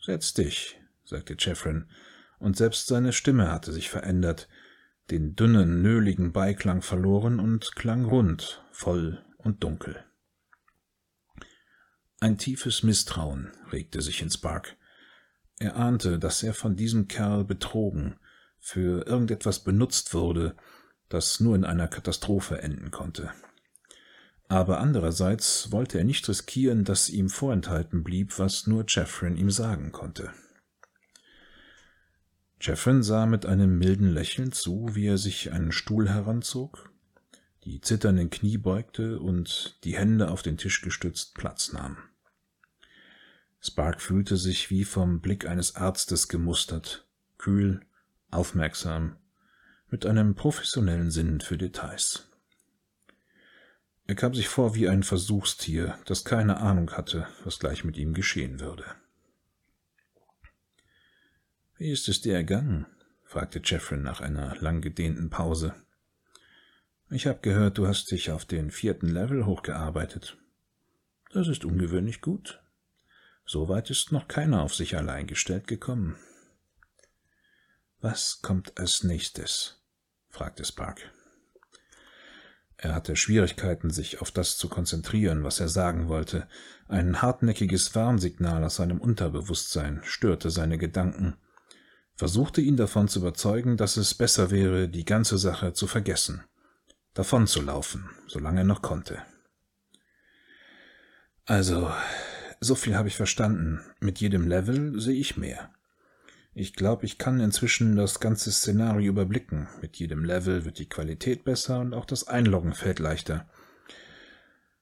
[0.00, 1.86] Setz dich, sagte Jeffrin,
[2.38, 4.48] und selbst seine Stimme hatte sich verändert,
[5.10, 10.04] den dünnen, nöligen Beiklang verloren und klang rund, voll und dunkel.
[12.24, 14.78] Ein tiefes Misstrauen regte sich in Spark.
[15.58, 18.16] Er ahnte, dass er von diesem Kerl betrogen,
[18.58, 20.56] für irgendetwas benutzt wurde,
[21.10, 23.30] das nur in einer Katastrophe enden konnte.
[24.48, 29.92] Aber andererseits wollte er nicht riskieren, dass ihm vorenthalten blieb, was nur Jeffrin ihm sagen
[29.92, 30.30] konnte.
[32.58, 36.90] Jeffrin sah mit einem milden Lächeln zu, wie er sich einen Stuhl heranzog,
[37.64, 41.98] die zitternden Knie beugte und die Hände auf den Tisch gestützt Platz nahm.
[43.66, 47.08] Spark fühlte sich wie vom Blick eines Arztes gemustert,
[47.38, 47.80] kühl,
[48.30, 49.16] aufmerksam,
[49.88, 52.28] mit einem professionellen Sinn für Details.
[54.06, 58.12] Er kam sich vor wie ein Versuchstier, das keine Ahnung hatte, was gleich mit ihm
[58.12, 58.84] geschehen würde.
[61.78, 62.86] Wie ist es dir ergangen?
[63.24, 65.74] fragte Jeffrey nach einer lang gedehnten Pause.
[67.08, 70.36] Ich habe gehört, du hast dich auf den vierten Level hochgearbeitet.
[71.32, 72.63] Das ist ungewöhnlich gut.
[73.46, 76.16] So weit ist noch keiner auf sich allein gestellt gekommen.
[78.00, 79.82] Was kommt als nächstes?
[80.28, 81.12] fragte Spark.
[82.76, 86.48] Er hatte Schwierigkeiten, sich auf das zu konzentrieren, was er sagen wollte.
[86.88, 91.36] Ein hartnäckiges Warnsignal aus seinem Unterbewusstsein störte seine Gedanken,
[92.14, 96.44] versuchte ihn davon zu überzeugen, dass es besser wäre, die ganze Sache zu vergessen,
[97.14, 99.22] davonzulaufen, solange er noch konnte.
[101.46, 101.90] Also,
[102.64, 103.80] so viel habe ich verstanden.
[104.00, 105.70] Mit jedem Level sehe ich mehr.
[106.54, 109.68] Ich glaube, ich kann inzwischen das ganze Szenario überblicken.
[109.82, 113.48] Mit jedem Level wird die Qualität besser und auch das Einloggen fällt leichter.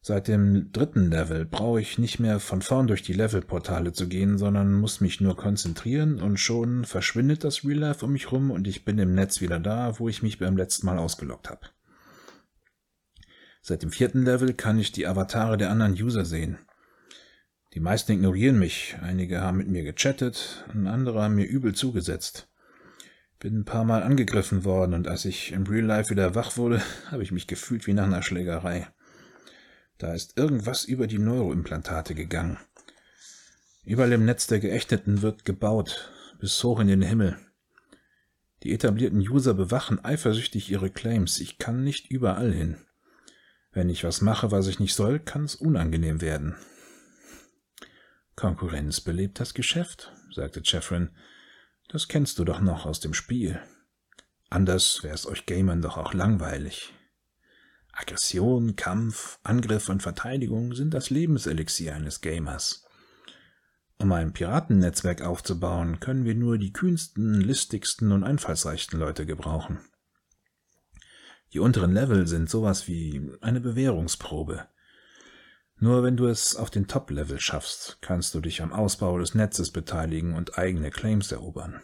[0.04, 4.36] Seit dem dritten Level brauche ich nicht mehr von vorn durch die Levelportale zu gehen,
[4.36, 8.66] sondern muss mich nur konzentrieren und schon verschwindet das Real Life um mich rum und
[8.66, 11.68] ich bin im Netz wieder da, wo ich mich beim letzten Mal ausgeloggt habe.
[13.60, 16.58] Seit dem vierten Level kann ich die Avatare der anderen User sehen.
[17.74, 22.48] Die meisten ignorieren mich, einige haben mit mir gechattet, und andere haben mir übel zugesetzt.
[23.38, 26.82] Bin ein paar Mal angegriffen worden und als ich im Real Life wieder wach wurde,
[27.10, 28.88] habe ich mich gefühlt wie nach einer Schlägerei.
[29.96, 32.58] Da ist irgendwas über die Neuroimplantate gegangen.
[33.84, 37.38] Überall im Netz der Geächteten wird gebaut, bis hoch in den Himmel.
[38.62, 41.40] Die etablierten User bewachen eifersüchtig ihre Claims.
[41.40, 42.76] Ich kann nicht überall hin.
[43.72, 46.54] Wenn ich was mache, was ich nicht soll, kann es unangenehm werden.
[48.36, 51.10] Konkurrenz belebt das Geschäft, sagte Jeffrin.
[51.88, 53.60] Das kennst du doch noch aus dem Spiel.
[54.48, 56.92] Anders wär's euch Gamern doch auch langweilig.
[57.92, 62.86] Aggression, Kampf, Angriff und Verteidigung sind das Lebenselixier eines Gamers.
[63.98, 69.78] Um ein Piratennetzwerk aufzubauen, können wir nur die kühnsten, listigsten und einfallsreichsten Leute gebrauchen.
[71.52, 74.66] Die unteren Level sind sowas wie eine Bewährungsprobe.
[75.82, 79.72] Nur wenn du es auf den Top-Level schaffst, kannst du dich am Ausbau des Netzes
[79.72, 81.82] beteiligen und eigene Claims erobern.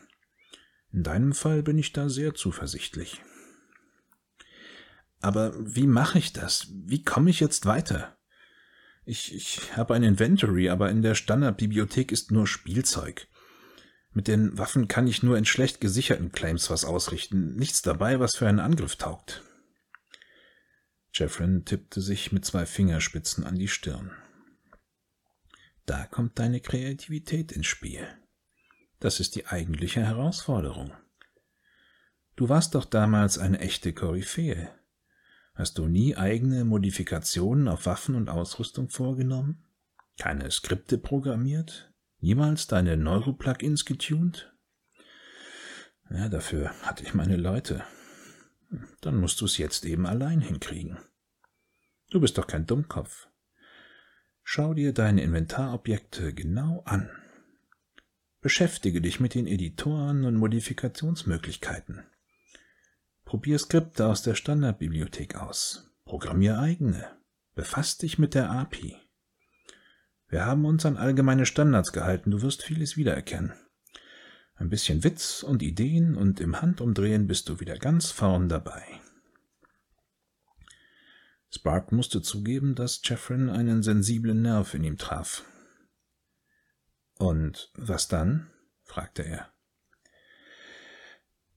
[0.92, 3.20] In deinem Fall bin ich da sehr zuversichtlich.
[5.20, 6.68] Aber wie mache ich das?
[6.72, 8.16] Wie komme ich jetzt weiter?
[9.04, 13.26] Ich, ich habe ein Inventory, aber in der Standardbibliothek ist nur Spielzeug.
[14.12, 17.56] Mit den Waffen kann ich nur in schlecht gesicherten Claims was ausrichten.
[17.56, 19.42] Nichts dabei, was für einen Angriff taugt.
[21.18, 24.12] Jeffrin tippte sich mit zwei Fingerspitzen an die Stirn.
[25.84, 28.06] Da kommt deine Kreativität ins Spiel.
[29.00, 30.92] Das ist die eigentliche Herausforderung.
[32.36, 34.70] Du warst doch damals eine echte Koryphäe.
[35.54, 39.64] Hast du nie eigene Modifikationen auf Waffen und Ausrüstung vorgenommen?
[40.18, 41.92] Keine Skripte programmiert?
[42.20, 44.54] Niemals deine Neuroplugins getuned?
[46.10, 47.82] Ja, dafür hatte ich meine Leute.
[49.00, 50.98] Dann musst du es jetzt eben allein hinkriegen.
[52.10, 53.28] Du bist doch kein Dummkopf.
[54.42, 57.10] Schau dir deine Inventarobjekte genau an.
[58.40, 62.04] Beschäftige dich mit den Editoren und Modifikationsmöglichkeiten.
[63.24, 65.90] Probier Skripte aus der Standardbibliothek aus.
[66.06, 67.04] Programmier eigene.
[67.54, 68.96] Befass dich mit der API.
[70.28, 73.52] Wir haben uns an allgemeine Standards gehalten, du wirst vieles wiedererkennen.
[74.54, 78.82] Ein bisschen Witz und Ideen und im Handumdrehen bist du wieder ganz vorn dabei.
[81.50, 85.44] Spark musste zugeben, dass Jeffrin einen sensiblen Nerv in ihm traf.
[87.14, 88.50] Und was dann?
[88.84, 89.52] fragte er.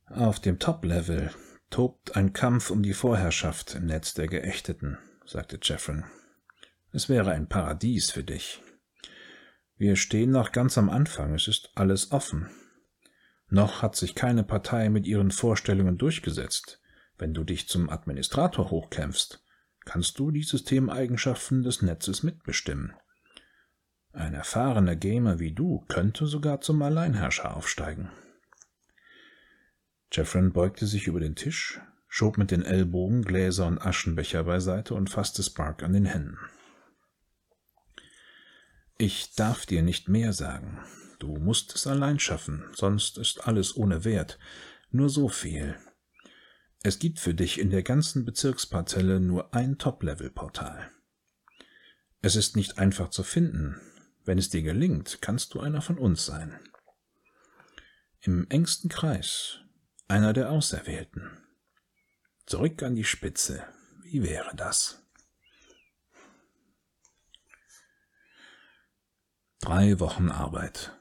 [0.07, 1.31] Auf dem Top-Level
[1.69, 6.03] tobt ein Kampf um die Vorherrschaft im Netz der Geächteten, sagte Jeffrin.
[6.91, 8.61] Es wäre ein Paradies für dich.
[9.77, 12.49] Wir stehen noch ganz am Anfang, es ist alles offen.
[13.47, 16.81] Noch hat sich keine Partei mit ihren Vorstellungen durchgesetzt.
[17.17, 19.43] Wenn du dich zum Administrator hochkämpfst,
[19.85, 22.93] kannst du die Systemeigenschaften des Netzes mitbestimmen.
[24.13, 28.11] Ein erfahrener Gamer wie du könnte sogar zum Alleinherrscher aufsteigen.
[30.11, 31.79] Jeffrin beugte sich über den Tisch,
[32.09, 36.37] schob mit den Ellbogen Gläser und Aschenbecher beiseite und fasste Spark an den Händen.
[38.97, 40.79] Ich darf dir nicht mehr sagen.
[41.17, 44.37] Du musst es allein schaffen, sonst ist alles ohne Wert.
[44.91, 45.75] Nur so viel.
[46.83, 50.89] Es gibt für dich in der ganzen Bezirksparzelle nur ein Top-Level-Portal.
[52.21, 53.79] Es ist nicht einfach zu finden.
[54.25, 56.59] Wenn es dir gelingt, kannst du einer von uns sein.
[58.21, 59.59] Im engsten Kreis
[60.07, 61.37] einer der Auserwählten.
[62.47, 63.63] Zurück an die Spitze.
[64.01, 65.03] Wie wäre das?
[69.59, 70.97] Drei Wochen Arbeit.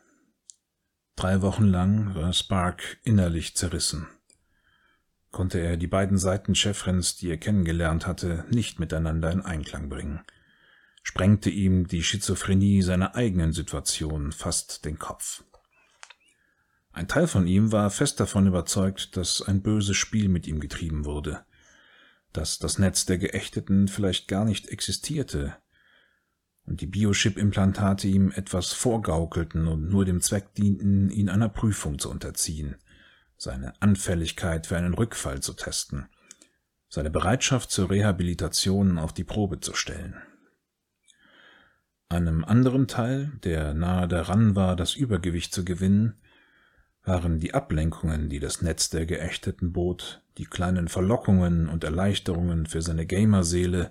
[1.16, 4.06] Drei Wochen lang war Spark innerlich zerrissen.
[5.30, 10.20] Konnte er die beiden Seiten Chefrens, die er kennengelernt hatte, nicht miteinander in Einklang bringen.
[11.02, 15.44] Sprengte ihm die Schizophrenie seiner eigenen Situation fast den Kopf.
[16.92, 21.04] Ein Teil von ihm war fest davon überzeugt, dass ein böses Spiel mit ihm getrieben
[21.04, 21.44] wurde,
[22.32, 25.56] dass das Netz der Geächteten vielleicht gar nicht existierte
[26.66, 32.10] und die Biochip-Implantate ihm etwas vorgaukelten und nur dem Zweck dienten, ihn einer Prüfung zu
[32.10, 32.76] unterziehen,
[33.40, 36.10] seine Anfälligkeit für einen Rückfall zu testen,
[36.90, 40.20] seine Bereitschaft zur Rehabilitation auf die Probe zu stellen.
[42.10, 46.20] Einem anderen Teil, der nahe daran war, das Übergewicht zu gewinnen,
[47.02, 52.82] waren die Ablenkungen, die das Netz der Geächteten bot, die kleinen Verlockungen und Erleichterungen für
[52.82, 53.90] seine Gamerseele,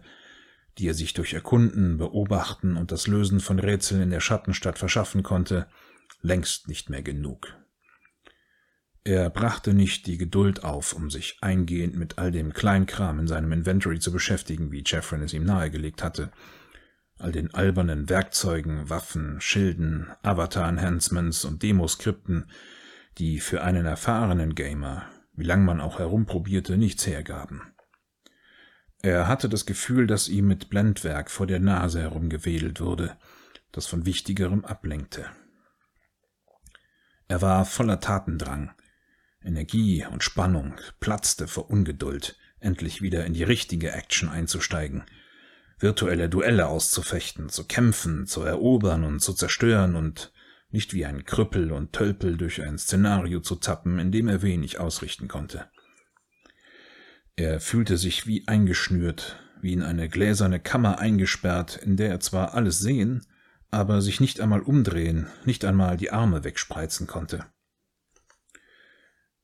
[0.78, 5.24] die er sich durch Erkunden, Beobachten und das Lösen von Rätseln in der Schattenstadt verschaffen
[5.24, 5.66] konnte,
[6.22, 7.58] längst nicht mehr genug.
[9.04, 13.52] Er brachte nicht die Geduld auf, um sich eingehend mit all dem Kleinkram in seinem
[13.52, 16.32] Inventory zu beschäftigen, wie Jeffrin es ihm nahegelegt hatte,
[17.18, 22.50] all den albernen Werkzeugen, Waffen, Schilden, Avatar-Enhancements und Demoskripten,
[23.18, 27.62] die für einen erfahrenen Gamer, wie lang man auch herumprobierte, nichts hergaben.
[29.02, 33.18] Er hatte das Gefühl, dass ihm mit Blendwerk vor der Nase herumgewedelt wurde,
[33.72, 35.26] das von Wichtigerem ablenkte.
[37.30, 38.72] Er war voller Tatendrang,
[39.44, 45.04] Energie und Spannung, platzte vor Ungeduld, endlich wieder in die richtige Action einzusteigen,
[45.80, 50.34] virtuelle Duelle auszufechten, zu kämpfen, zu erobern und zu zerstören und
[50.72, 54.80] nicht wie ein Krüppel und Tölpel durch ein Szenario zu zappen, in dem er wenig
[54.80, 55.70] ausrichten konnte.
[57.36, 62.54] Er fühlte sich wie eingeschnürt, wie in eine gläserne Kammer eingesperrt, in der er zwar
[62.54, 63.26] alles sehen,
[63.72, 67.46] aber sich nicht einmal umdrehen, nicht einmal die Arme wegspreizen konnte.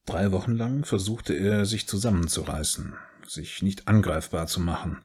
[0.05, 2.93] Drei Wochen lang versuchte er, sich zusammenzureißen,
[3.27, 5.03] sich nicht angreifbar zu machen,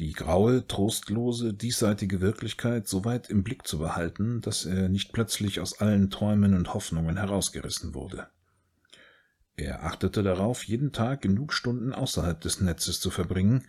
[0.00, 5.60] die graue, trostlose, diesseitige Wirklichkeit so weit im Blick zu behalten, dass er nicht plötzlich
[5.60, 8.28] aus allen Träumen und Hoffnungen herausgerissen wurde.
[9.56, 13.66] Er achtete darauf, jeden Tag genug Stunden außerhalb des Netzes zu verbringen,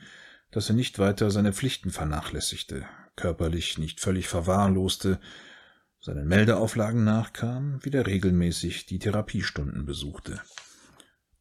[0.51, 2.85] dass er nicht weiter seine Pflichten vernachlässigte,
[3.15, 5.19] körperlich nicht völlig verwahrloste,
[5.99, 10.41] seinen Meldeauflagen nachkam, wieder regelmäßig die Therapiestunden besuchte.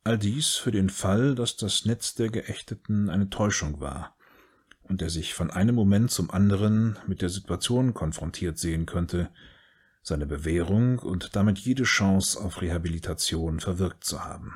[0.04, 4.16] All dies für den Fall, dass das Netz der Geächteten eine Täuschung war,
[4.82, 9.30] und er sich von einem Moment zum anderen mit der Situation konfrontiert sehen könnte,
[10.02, 14.54] seine Bewährung und damit jede Chance auf Rehabilitation verwirkt zu haben.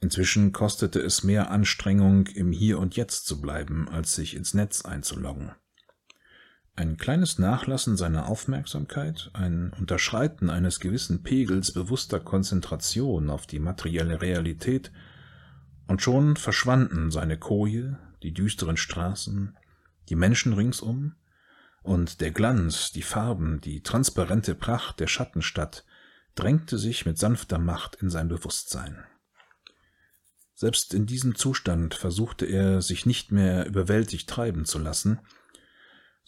[0.00, 4.84] Inzwischen kostete es mehr Anstrengung, im Hier und Jetzt zu bleiben, als sich ins Netz
[4.84, 5.52] einzuloggen.
[6.78, 14.22] Ein kleines Nachlassen seiner Aufmerksamkeit, ein Unterschreiten eines gewissen Pegels bewusster Konzentration auf die materielle
[14.22, 14.92] Realität
[15.88, 19.56] und schon verschwanden seine Koje, die düsteren Straßen,
[20.08, 21.16] die Menschen ringsum,
[21.82, 25.84] und der Glanz, die Farben, die transparente Pracht der Schattenstadt
[26.36, 29.02] drängte sich mit sanfter Macht in sein Bewusstsein.
[30.54, 35.18] Selbst in diesem Zustand versuchte er, sich nicht mehr überwältigt treiben zu lassen,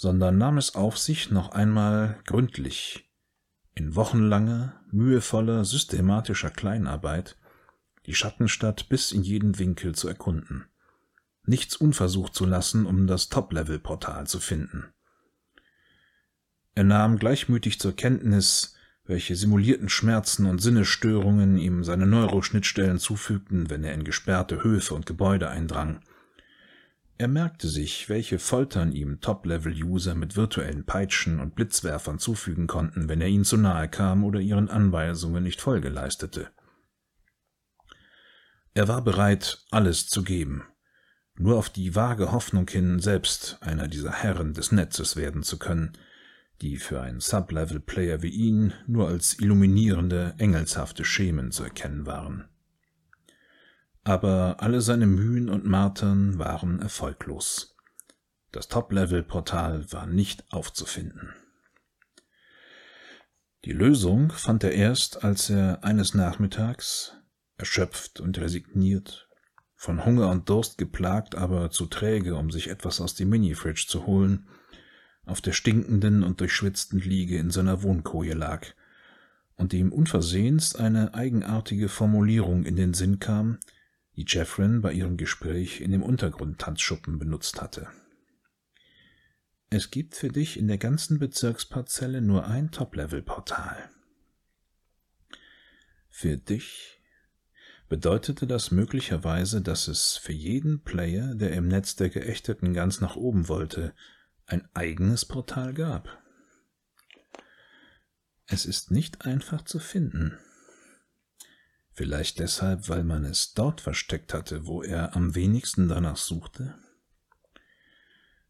[0.00, 3.12] sondern nahm es auf sich, noch einmal gründlich,
[3.74, 7.36] in wochenlanger, mühevoller, systematischer Kleinarbeit
[8.06, 10.64] die Schattenstadt bis in jeden Winkel zu erkunden.
[11.44, 14.86] Nichts unversucht zu lassen, um das Top-Level-Portal zu finden.
[16.74, 23.84] Er nahm gleichmütig zur Kenntnis, welche simulierten Schmerzen und Sinnesstörungen ihm seine Neuroschnittstellen zufügten, wenn
[23.84, 26.00] er in gesperrte Höfe und Gebäude eindrang.
[27.20, 33.20] Er merkte sich, welche Foltern ihm Top-Level-User mit virtuellen Peitschen und Blitzwerfern zufügen konnten, wenn
[33.20, 36.48] er ihnen zu nahe kam oder ihren Anweisungen nicht Folge leistete.
[38.72, 40.64] Er war bereit, alles zu geben,
[41.34, 45.92] nur auf die vage Hoffnung hin, selbst einer dieser Herren des Netzes werden zu können,
[46.62, 52.48] die für einen Sub-Level-Player wie ihn nur als illuminierende, engelshafte Schemen zu erkennen waren
[54.10, 57.76] aber alle seine Mühen und Martern waren erfolglos.
[58.50, 61.32] Das Top-Level-Portal war nicht aufzufinden.
[63.64, 67.18] Die Lösung fand er erst, als er eines Nachmittags,
[67.56, 69.28] erschöpft und resigniert,
[69.76, 74.06] von Hunger und Durst geplagt, aber zu träge, um sich etwas aus dem Mini-Fridge zu
[74.06, 74.48] holen,
[75.24, 78.66] auf der stinkenden und durchschwitzten Liege in seiner Wohnkoje lag
[79.54, 83.60] und ihm unversehens eine eigenartige Formulierung in den Sinn kam,
[84.16, 87.88] die Jeffrin bei ihrem Gespräch in dem Untergrundtanzschuppen benutzt hatte.
[89.70, 93.90] Es gibt für dich in der ganzen Bezirksparzelle nur ein Top-Level-Portal.
[96.08, 97.00] Für dich
[97.88, 103.16] bedeutete das möglicherweise, dass es für jeden Player, der im Netz der Geächteten ganz nach
[103.16, 103.94] oben wollte,
[104.46, 106.20] ein eigenes Portal gab.
[108.46, 110.36] Es ist nicht einfach zu finden.
[111.92, 116.74] Vielleicht deshalb, weil man es dort versteckt hatte, wo er am wenigsten danach suchte?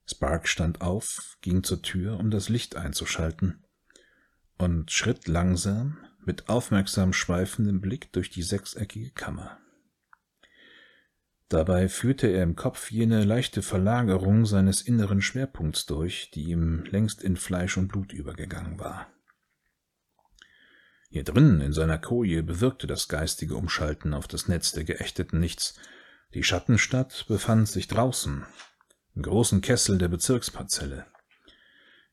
[0.06, 3.64] Spark stand auf, ging zur Tür, um das Licht einzuschalten,
[4.58, 9.58] und schritt langsam, mit aufmerksam schweifendem Blick durch die sechseckige Kammer.
[11.48, 17.22] Dabei führte er im Kopf jene leichte Verlagerung seines inneren Schwerpunkts durch, die ihm längst
[17.22, 19.08] in Fleisch und Blut übergegangen war.
[21.12, 25.74] Hier drinnen in seiner Koje bewirkte das geistige Umschalten auf das Netz der Geächteten nichts.
[26.34, 28.46] Die Schattenstadt befand sich draußen,
[29.16, 31.06] im großen Kessel der Bezirksparzelle.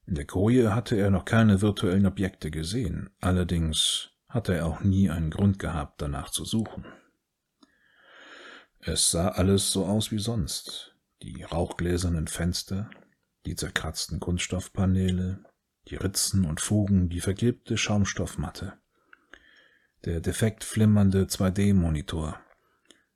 [0.07, 5.11] In der Koje hatte er noch keine virtuellen Objekte gesehen, allerdings hatte er auch nie
[5.11, 6.84] einen Grund gehabt, danach zu suchen.
[8.80, 10.95] Es sah alles so aus wie sonst.
[11.22, 12.90] Die rauchgläsernen Fenster,
[13.45, 15.44] die zerkratzten Kunststoffpaneele,
[15.88, 18.74] die Ritzen und Fugen, die vergilbte Schaumstoffmatte
[20.06, 22.40] der defekt flimmernde 2D-Monitor.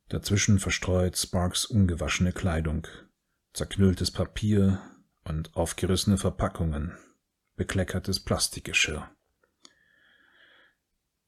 [0.09, 2.87] Dazwischen verstreut Sparks ungewaschene Kleidung,
[3.53, 4.81] zerknülltes Papier
[5.23, 6.97] und aufgerissene Verpackungen,
[7.55, 9.09] bekleckertes Plastikgeschirr.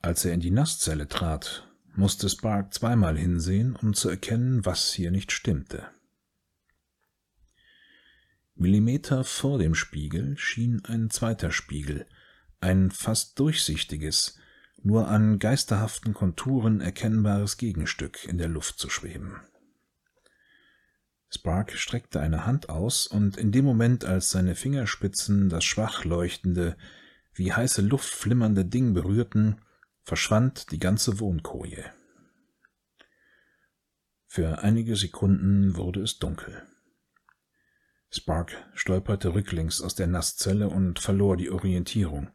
[0.02, 5.12] Als er in die Nasszelle trat, musste Spark zweimal hinsehen, um zu erkennen, was hier
[5.12, 5.88] nicht stimmte.
[8.56, 12.06] Millimeter vor dem Spiegel schien ein zweiter Spiegel,
[12.60, 14.38] ein fast durchsichtiges,
[14.84, 19.42] nur an geisterhaften Konturen erkennbares Gegenstück in der Luft zu schweben.
[21.30, 26.78] Spark streckte eine Hand aus, und in dem Moment, als seine Fingerspitzen das schwach leuchtende,
[27.34, 29.60] wie heiße Luft flimmernde Ding berührten,
[30.04, 31.86] verschwand die ganze Wohnkoje.
[34.28, 36.64] Für einige Sekunden wurde es dunkel.
[38.10, 42.30] Spark stolperte rücklings aus der Nasszelle und verlor die Orientierung.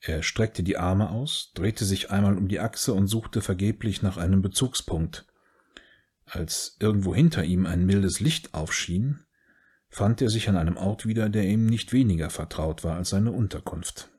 [0.00, 4.16] Er streckte die Arme aus, drehte sich einmal um die Achse und suchte vergeblich nach
[4.16, 5.26] einem Bezugspunkt.
[6.24, 9.24] Als irgendwo hinter ihm ein mildes Licht aufschien,
[9.88, 13.32] fand er sich an einem Ort wieder, der ihm nicht weniger vertraut war als seine
[13.32, 14.10] Unterkunft.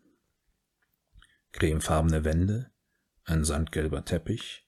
[1.51, 2.71] Cremefarbene Wände,
[3.23, 4.67] ein sandgelber Teppich,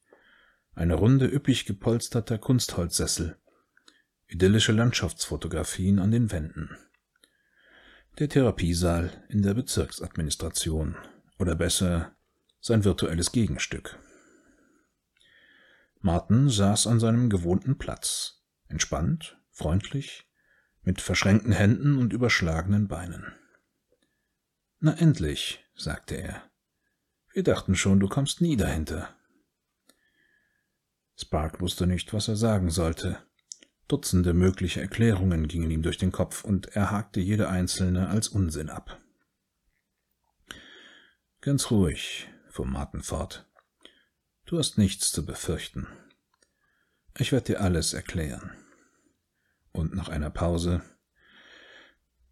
[0.74, 3.38] eine Runde üppig gepolsterter Kunstholzsessel,
[4.28, 6.78] idyllische Landschaftsfotografien an den Wänden
[8.20, 10.96] der Therapiesaal in der Bezirksadministration
[11.40, 12.16] oder besser
[12.60, 13.98] sein virtuelles Gegenstück.
[16.00, 20.28] Martin saß an seinem gewohnten Platz, entspannt, freundlich,
[20.84, 23.34] mit verschränkten Händen und überschlagenen Beinen.
[24.80, 26.44] Na endlich, sagte er.
[27.34, 29.16] Wir dachten schon, du kommst nie dahinter.
[31.16, 33.20] Spark wusste nicht, was er sagen sollte.
[33.92, 38.70] Dutzende mögliche Erklärungen gingen ihm durch den Kopf, und er hakte jede einzelne als Unsinn
[38.70, 39.02] ab.
[41.42, 43.50] Ganz ruhig, fuhr Martin fort.
[44.46, 45.88] Du hast nichts zu befürchten.
[47.18, 48.52] Ich werde dir alles erklären.
[49.74, 50.82] Und nach einer Pause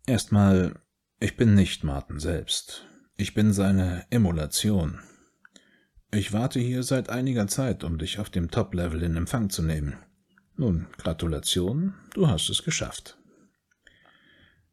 [0.10, 0.74] Erstmal,
[1.20, 2.88] ich bin nicht Martin selbst.
[3.16, 5.00] Ich bin seine Emulation.
[6.12, 9.98] Ich warte hier seit einiger Zeit, um dich auf dem Top-Level in Empfang zu nehmen.
[10.60, 13.18] Nun, Gratulation, du hast es geschafft.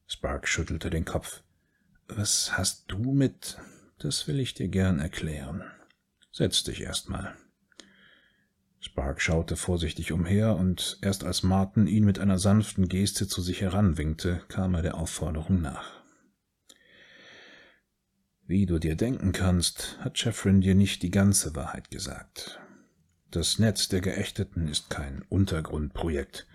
[0.08, 1.44] Spark schüttelte den Kopf.
[2.08, 3.56] Was hast du mit?
[4.00, 5.62] Das will ich dir gern erklären.
[6.32, 7.36] Setz dich erstmal.
[8.80, 13.60] Spark schaute vorsichtig umher, und erst als Martin ihn mit einer sanften Geste zu sich
[13.60, 16.02] heranwinkte, kam er der Aufforderung nach.
[18.42, 22.58] Wie du dir denken kannst, hat Jeffrin dir nicht die ganze Wahrheit gesagt.
[23.30, 26.46] Das Netz der Geächteten ist kein Untergrundprojekt,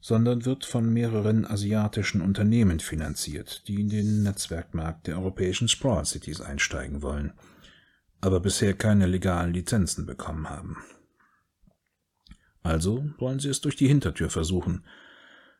[0.00, 6.42] sondern wird von mehreren asiatischen Unternehmen finanziert, die in den Netzwerkmarkt der europäischen Sprawl Cities
[6.42, 7.32] einsteigen wollen,
[8.20, 10.76] aber bisher keine legalen Lizenzen bekommen haben.
[12.62, 14.84] Also wollen sie es durch die Hintertür versuchen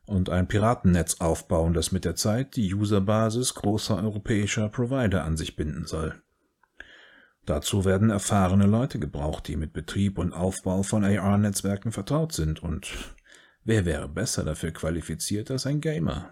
[0.07, 5.57] und ein Piratennetz aufbauen, das mit der Zeit die Userbasis großer europäischer Provider an sich
[5.57, 6.23] binden soll.
[7.47, 13.15] Dazu werden erfahrene Leute gebraucht, die mit Betrieb und Aufbau von AR-Netzwerken vertraut sind und
[13.65, 16.31] Wer wäre besser dafür qualifiziert als ein Gamer?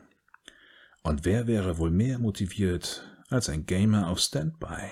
[1.02, 4.90] Und wer wäre wohl mehr motiviert als ein Gamer auf Standby?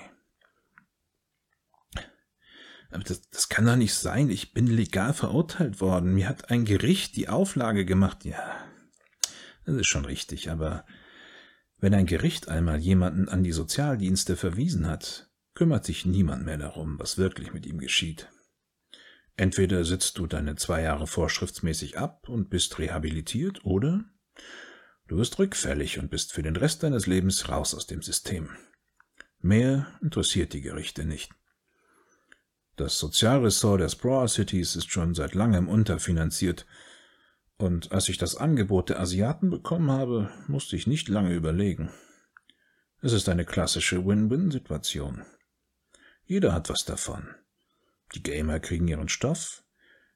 [2.89, 4.29] Das, das kann doch nicht sein.
[4.29, 6.13] Ich bin legal verurteilt worden.
[6.13, 8.25] Mir hat ein Gericht die Auflage gemacht.
[8.25, 8.57] Ja,
[9.65, 10.83] das ist schon richtig, aber
[11.77, 15.30] wenn ein Gericht einmal jemanden an die Sozialdienste verwiesen hat,
[15.61, 18.31] kümmert sich niemand mehr darum, was wirklich mit ihm geschieht.
[19.37, 24.03] Entweder sitzt du deine zwei Jahre vorschriftsmäßig ab und bist rehabilitiert, oder
[25.07, 28.49] du wirst rückfällig und bist für den Rest deines Lebens raus aus dem System.
[29.37, 31.31] Mehr interessiert die Gerichte nicht.
[32.75, 36.65] Das Sozialressort der Sprawl Cities ist schon seit langem unterfinanziert,
[37.57, 41.91] und als ich das Angebot der Asiaten bekommen habe, musste ich nicht lange überlegen.
[43.01, 45.23] Es ist eine klassische Win-Win-Situation.
[46.31, 47.27] Jeder hat was davon.
[48.15, 49.65] Die Gamer kriegen ihren Stoff.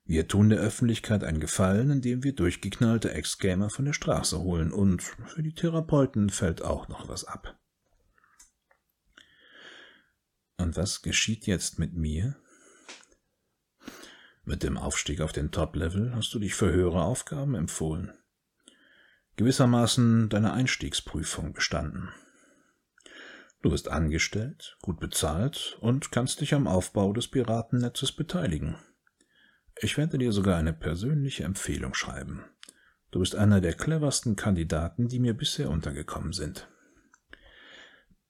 [0.05, 4.71] Wir tun der Öffentlichkeit einen Gefallen, indem wir durchgeknallte Ex-Gamer von der Straße holen.
[4.71, 7.59] Und für die Therapeuten fällt auch noch was ab.
[10.55, 12.37] Und was geschieht jetzt mit mir?
[14.45, 18.13] Mit dem Aufstieg auf den Top-Level hast du dich für höhere Aufgaben empfohlen.
[19.35, 22.13] Gewissermaßen deine Einstiegsprüfung bestanden.
[23.65, 28.77] Du bist angestellt, gut bezahlt und kannst dich am Aufbau des Piratennetzes beteiligen.
[29.79, 32.45] Ich werde dir sogar eine persönliche Empfehlung schreiben.
[33.09, 36.69] Du bist einer der cleversten Kandidaten, die mir bisher untergekommen sind.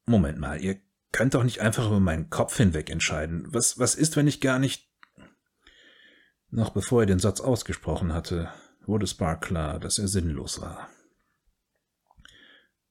[0.06, 0.80] Moment mal, ihr
[1.12, 3.46] könnt doch nicht einfach über meinen Kopf hinweg entscheiden.
[3.50, 4.90] Was, was ist, wenn ich gar nicht.
[6.50, 8.48] Noch bevor er den Satz ausgesprochen hatte,
[8.86, 10.88] wurde Spark klar, dass er sinnlos war.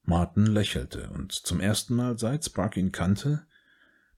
[0.05, 3.47] Martin lächelte, und zum ersten Mal seit Spark ihn kannte,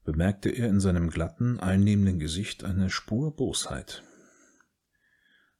[0.03, 4.03] bemerkte er in seinem glatten, einnehmenden Gesicht eine Spur Bosheit.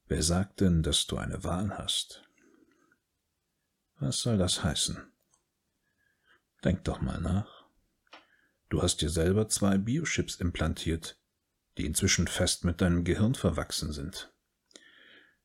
[0.08, 2.24] Wer sagt denn, dass du eine Wahl hast?
[4.00, 4.98] Was soll das heißen?
[6.64, 7.66] Denk doch mal nach.
[8.70, 11.18] Du hast dir selber zwei Biochips implantiert,
[11.78, 14.34] die inzwischen fest mit deinem Gehirn verwachsen sind.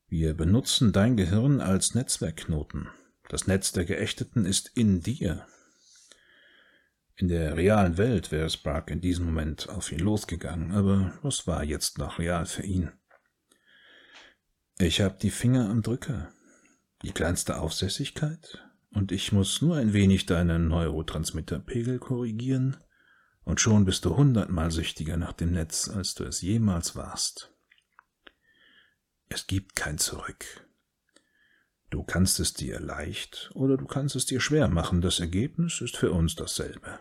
[0.07, 2.89] Wir benutzen dein Gehirn als Netzwerkknoten,
[3.29, 5.45] das Netz der Geächteten ist in dir.
[7.15, 11.63] In der realen Welt wäre Spark in diesem Moment auf ihn losgegangen, aber was war
[11.63, 12.91] jetzt noch real für ihn?
[14.79, 16.33] Ich habe die Finger am Drücker,
[17.03, 22.77] die kleinste Aufsässigkeit, und ich muss nur ein wenig deinen Neurotransmitterpegel korrigieren,
[23.43, 27.53] und schon bist du hundertmal süchtiger nach dem Netz, als du es jemals warst.
[29.29, 30.67] Es gibt kein Zurück.
[31.93, 35.95] Du kannst es dir leicht oder du kannst es dir schwer machen, das Ergebnis ist
[35.95, 36.99] für uns dasselbe.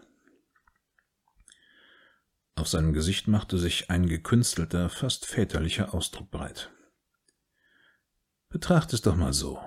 [2.56, 6.70] Auf seinem Gesicht machte sich ein gekünstelter, fast väterlicher Ausdruck breit.
[8.50, 9.58] Betracht es doch mal so.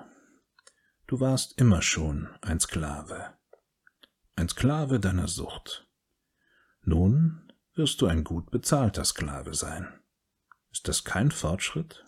[1.08, 3.36] Du warst immer schon ein Sklave.
[4.36, 5.88] Ein Sklave deiner Sucht.
[6.82, 9.92] Nun wirst du ein gut bezahlter Sklave sein.
[10.70, 12.05] Ist das kein Fortschritt?